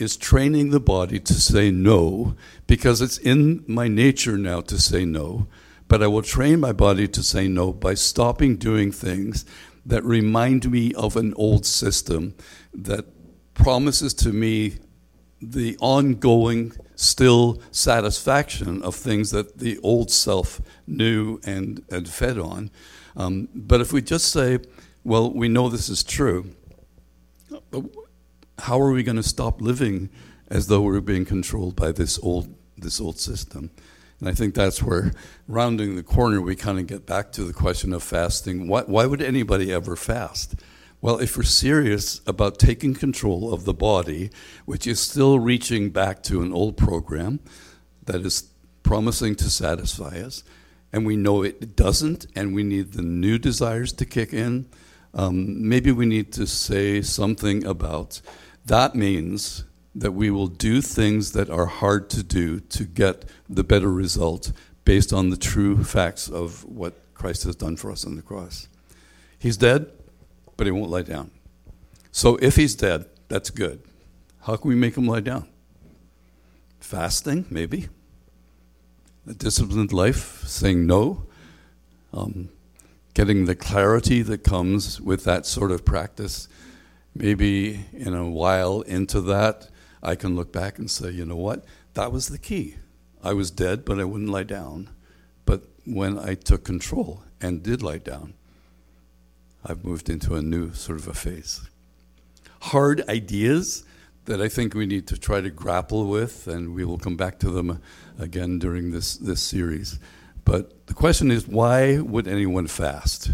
is 0.00 0.16
training 0.16 0.70
the 0.70 0.80
body 0.80 1.18
to 1.20 1.34
say 1.34 1.70
no 1.70 2.36
because 2.66 3.00
it's 3.00 3.18
in 3.18 3.64
my 3.66 3.88
nature 3.88 4.38
now 4.38 4.60
to 4.62 4.78
say 4.78 5.04
no. 5.04 5.46
But 5.88 6.02
I 6.02 6.06
will 6.06 6.22
train 6.22 6.60
my 6.60 6.72
body 6.72 7.08
to 7.08 7.22
say 7.22 7.48
no 7.48 7.72
by 7.72 7.94
stopping 7.94 8.56
doing 8.56 8.92
things 8.92 9.44
that 9.84 10.04
remind 10.04 10.70
me 10.70 10.94
of 10.94 11.16
an 11.16 11.34
old 11.34 11.66
system 11.66 12.34
that 12.72 13.06
promises 13.54 14.14
to 14.14 14.32
me 14.32 14.74
the 15.42 15.76
ongoing 15.80 16.72
still 16.94 17.60
satisfaction 17.70 18.82
of 18.82 18.94
things 18.94 19.30
that 19.30 19.58
the 19.58 19.78
old 19.78 20.10
self 20.10 20.60
knew 20.86 21.40
and, 21.44 21.82
and 21.90 22.08
fed 22.08 22.38
on. 22.38 22.70
Um, 23.16 23.48
but 23.54 23.80
if 23.80 23.92
we 23.92 24.02
just 24.02 24.30
say, 24.30 24.58
well, 25.02 25.32
we 25.32 25.48
know 25.48 25.68
this 25.68 25.88
is 25.88 26.04
true, 26.04 26.54
how 28.60 28.80
are 28.80 28.92
we 28.92 29.02
going 29.02 29.16
to 29.16 29.22
stop 29.22 29.60
living 29.60 30.10
as 30.48 30.66
though 30.66 30.82
we're 30.82 31.00
being 31.00 31.24
controlled 31.24 31.76
by 31.76 31.92
this 31.92 32.18
old, 32.22 32.54
this 32.76 33.00
old 33.00 33.18
system? 33.18 33.70
And 34.20 34.28
I 34.28 34.32
think 34.32 34.54
that's 34.54 34.82
where, 34.82 35.12
rounding 35.48 35.96
the 35.96 36.02
corner, 36.02 36.40
we 36.40 36.54
kind 36.54 36.78
of 36.78 36.86
get 36.86 37.06
back 37.06 37.32
to 37.32 37.44
the 37.44 37.54
question 37.54 37.92
of 37.92 38.02
fasting. 38.02 38.68
Why, 38.68 38.82
why 38.82 39.06
would 39.06 39.22
anybody 39.22 39.72
ever 39.72 39.96
fast? 39.96 40.54
Well, 41.00 41.18
if 41.18 41.36
we're 41.36 41.44
serious 41.44 42.20
about 42.26 42.58
taking 42.58 42.92
control 42.92 43.54
of 43.54 43.64
the 43.64 43.72
body, 43.72 44.30
which 44.66 44.86
is 44.86 45.00
still 45.00 45.38
reaching 45.38 45.88
back 45.88 46.22
to 46.24 46.42
an 46.42 46.52
old 46.52 46.76
program 46.76 47.40
that 48.04 48.20
is 48.20 48.50
promising 48.82 49.34
to 49.36 49.48
satisfy 49.48 50.20
us, 50.20 50.44
and 50.92 51.06
we 51.06 51.16
know 51.16 51.42
it 51.42 51.74
doesn't, 51.74 52.26
and 52.36 52.54
we 52.54 52.62
need 52.62 52.92
the 52.92 53.02
new 53.02 53.38
desires 53.38 53.94
to 53.94 54.04
kick 54.04 54.34
in, 54.34 54.66
um, 55.14 55.66
maybe 55.68 55.90
we 55.90 56.04
need 56.04 56.32
to 56.34 56.46
say 56.46 57.00
something 57.00 57.64
about 57.64 58.20
that 58.70 58.94
means 58.94 59.64
that 59.94 60.12
we 60.12 60.30
will 60.30 60.46
do 60.46 60.80
things 60.80 61.32
that 61.32 61.50
are 61.50 61.66
hard 61.66 62.08
to 62.10 62.22
do 62.22 62.60
to 62.60 62.84
get 62.84 63.24
the 63.48 63.64
better 63.64 63.90
result 63.92 64.52
based 64.84 65.12
on 65.12 65.30
the 65.30 65.36
true 65.36 65.84
facts 65.84 66.28
of 66.28 66.64
what 66.64 66.94
Christ 67.14 67.44
has 67.44 67.56
done 67.56 67.76
for 67.76 67.90
us 67.92 68.06
on 68.06 68.16
the 68.16 68.22
cross. 68.22 68.68
He's 69.38 69.56
dead 69.56 69.90
but 70.60 70.66
he 70.66 70.70
won't 70.72 70.90
lie 70.90 71.00
down. 71.00 71.30
So 72.12 72.36
if 72.42 72.56
he's 72.56 72.74
dead, 72.74 73.06
that's 73.28 73.48
good. 73.48 73.80
How 74.42 74.56
can 74.56 74.68
we 74.68 74.74
make 74.74 74.94
him 74.94 75.06
lie 75.06 75.20
down? 75.20 75.48
Fasting, 76.80 77.46
maybe. 77.48 77.88
A 79.26 79.32
disciplined 79.32 79.94
life, 79.94 80.46
saying 80.46 80.86
no. 80.86 81.24
Um, 82.12 82.50
getting 83.14 83.46
the 83.46 83.54
clarity 83.54 84.20
that 84.20 84.44
comes 84.44 85.00
with 85.00 85.24
that 85.24 85.46
sort 85.46 85.70
of 85.70 85.86
practice. 85.86 86.46
Maybe 87.14 87.86
in 87.92 88.14
a 88.14 88.28
while 88.28 88.82
into 88.82 89.20
that, 89.22 89.68
I 90.02 90.14
can 90.14 90.36
look 90.36 90.52
back 90.52 90.78
and 90.78 90.90
say, 90.90 91.10
you 91.10 91.24
know 91.24 91.36
what? 91.36 91.64
That 91.94 92.12
was 92.12 92.28
the 92.28 92.38
key. 92.38 92.76
I 93.22 93.32
was 93.32 93.50
dead, 93.50 93.84
but 93.84 93.98
I 94.00 94.04
wouldn't 94.04 94.30
lie 94.30 94.44
down. 94.44 94.90
But 95.44 95.64
when 95.84 96.18
I 96.18 96.34
took 96.34 96.64
control 96.64 97.22
and 97.40 97.62
did 97.62 97.82
lie 97.82 97.98
down, 97.98 98.34
I've 99.64 99.84
moved 99.84 100.08
into 100.08 100.36
a 100.36 100.42
new 100.42 100.72
sort 100.72 100.98
of 100.98 101.08
a 101.08 101.14
phase. 101.14 101.68
Hard 102.62 103.06
ideas 103.08 103.84
that 104.24 104.40
I 104.40 104.48
think 104.48 104.74
we 104.74 104.86
need 104.86 105.06
to 105.08 105.18
try 105.18 105.40
to 105.40 105.50
grapple 105.50 106.06
with, 106.06 106.46
and 106.46 106.74
we 106.74 106.84
will 106.84 106.98
come 106.98 107.16
back 107.16 107.38
to 107.40 107.50
them 107.50 107.70
uh, 107.70 107.76
again 108.18 108.58
during 108.58 108.90
this, 108.90 109.16
this 109.16 109.42
series. 109.42 109.98
But 110.44 110.86
the 110.86 110.94
question 110.94 111.30
is 111.30 111.46
why 111.46 111.98
would 111.98 112.28
anyone 112.28 112.66
fast? 112.66 113.30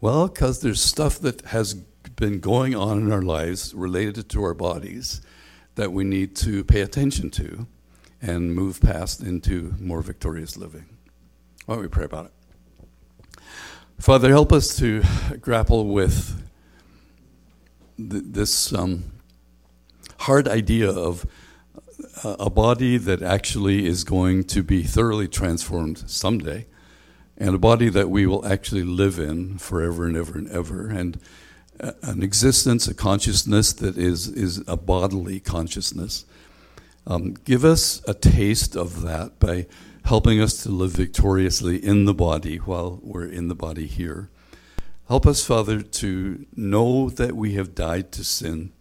Well, 0.00 0.28
because 0.28 0.60
there's 0.60 0.80
stuff 0.80 1.18
that 1.20 1.42
has 1.46 1.74
been 2.16 2.40
going 2.40 2.74
on 2.74 2.98
in 2.98 3.12
our 3.12 3.22
lives 3.22 3.74
related 3.74 4.28
to 4.30 4.42
our 4.42 4.54
bodies 4.54 5.22
that 5.74 5.92
we 5.92 6.04
need 6.04 6.36
to 6.36 6.64
pay 6.64 6.80
attention 6.80 7.30
to 7.30 7.66
and 8.20 8.54
move 8.54 8.80
past 8.80 9.20
into 9.20 9.74
more 9.78 10.02
victorious 10.02 10.56
living. 10.56 10.86
Why 11.66 11.74
don't 11.74 11.82
we 11.82 11.88
pray 11.88 12.04
about 12.04 12.26
it? 12.26 12.32
Father, 13.98 14.28
help 14.30 14.52
us 14.52 14.76
to 14.76 15.02
grapple 15.40 15.86
with 15.86 16.42
th- 17.96 18.24
this 18.26 18.72
um, 18.72 19.04
hard 20.20 20.48
idea 20.48 20.90
of 20.90 21.26
a 22.24 22.50
body 22.50 22.96
that 22.96 23.22
actually 23.22 23.86
is 23.86 24.04
going 24.04 24.44
to 24.44 24.62
be 24.62 24.82
thoroughly 24.82 25.28
transformed 25.28 26.10
someday, 26.10 26.66
and 27.36 27.54
a 27.54 27.58
body 27.58 27.88
that 27.88 28.10
we 28.10 28.26
will 28.26 28.44
actually 28.46 28.82
live 28.82 29.18
in 29.18 29.58
forever 29.58 30.06
and 30.06 30.16
ever 30.16 30.36
and 30.36 30.48
ever, 30.48 30.88
and 30.88 31.18
an 32.02 32.22
existence, 32.22 32.86
a 32.88 32.94
consciousness 32.94 33.72
that 33.74 33.96
is, 33.96 34.28
is 34.28 34.62
a 34.66 34.76
bodily 34.76 35.40
consciousness. 35.40 36.24
Um, 37.06 37.34
give 37.44 37.64
us 37.64 38.02
a 38.06 38.14
taste 38.14 38.76
of 38.76 39.02
that 39.02 39.38
by 39.38 39.66
helping 40.04 40.40
us 40.40 40.62
to 40.62 40.70
live 40.70 40.92
victoriously 40.92 41.76
in 41.76 42.04
the 42.04 42.14
body 42.14 42.56
while 42.56 43.00
we're 43.02 43.26
in 43.26 43.48
the 43.48 43.54
body 43.54 43.86
here. 43.86 44.30
Help 45.08 45.26
us, 45.26 45.44
Father, 45.44 45.82
to 45.82 46.46
know 46.54 47.10
that 47.10 47.34
we 47.34 47.54
have 47.54 47.74
died 47.74 48.12
to 48.12 48.24
sin, 48.24 48.72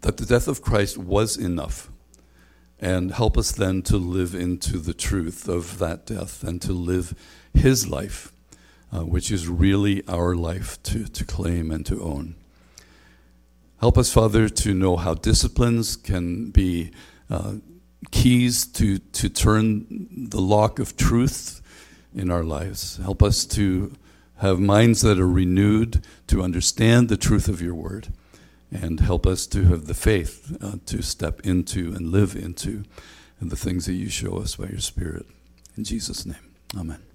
that 0.00 0.16
the 0.16 0.26
death 0.26 0.48
of 0.48 0.62
Christ 0.62 0.98
was 0.98 1.36
enough, 1.36 1.90
and 2.80 3.12
help 3.12 3.38
us 3.38 3.52
then 3.52 3.82
to 3.82 3.96
live 3.96 4.34
into 4.34 4.78
the 4.78 4.94
truth 4.94 5.48
of 5.48 5.78
that 5.78 6.06
death 6.06 6.42
and 6.42 6.60
to 6.62 6.72
live 6.72 7.14
His 7.54 7.88
life, 7.88 8.32
uh, 8.96 9.04
which 9.04 9.30
is 9.30 9.48
really 9.48 10.02
our 10.08 10.34
life 10.34 10.82
to, 10.84 11.04
to 11.06 11.24
claim 11.24 11.70
and 11.70 11.84
to 11.86 12.02
own. 12.02 12.34
Help 13.80 13.98
us, 13.98 14.12
Father, 14.12 14.48
to 14.48 14.72
know 14.72 14.96
how 14.96 15.14
disciplines 15.14 15.96
can 15.96 16.50
be. 16.50 16.90
Uh, 17.28 17.56
keys 18.10 18.66
to, 18.66 18.98
to 18.98 19.28
turn 19.28 20.28
the 20.28 20.40
lock 20.40 20.78
of 20.78 20.96
truth 20.96 21.60
in 22.14 22.30
our 22.30 22.44
lives. 22.44 22.98
Help 22.98 23.22
us 23.22 23.44
to 23.44 23.92
have 24.38 24.58
minds 24.58 25.02
that 25.02 25.18
are 25.18 25.28
renewed 25.28 26.04
to 26.26 26.42
understand 26.42 27.08
the 27.08 27.16
truth 27.16 27.48
of 27.48 27.60
your 27.60 27.74
word 27.74 28.08
and 28.70 29.00
help 29.00 29.26
us 29.26 29.46
to 29.46 29.64
have 29.64 29.86
the 29.86 29.94
faith 29.94 30.56
uh, 30.62 30.76
to 30.86 31.02
step 31.02 31.40
into 31.40 31.92
and 31.94 32.10
live 32.10 32.36
into 32.36 32.84
the 33.40 33.56
things 33.56 33.86
that 33.86 33.94
you 33.94 34.08
show 34.08 34.38
us 34.38 34.56
by 34.56 34.66
your 34.66 34.80
Spirit. 34.80 35.26
In 35.76 35.84
Jesus' 35.84 36.26
name, 36.26 36.54
amen. 36.76 37.05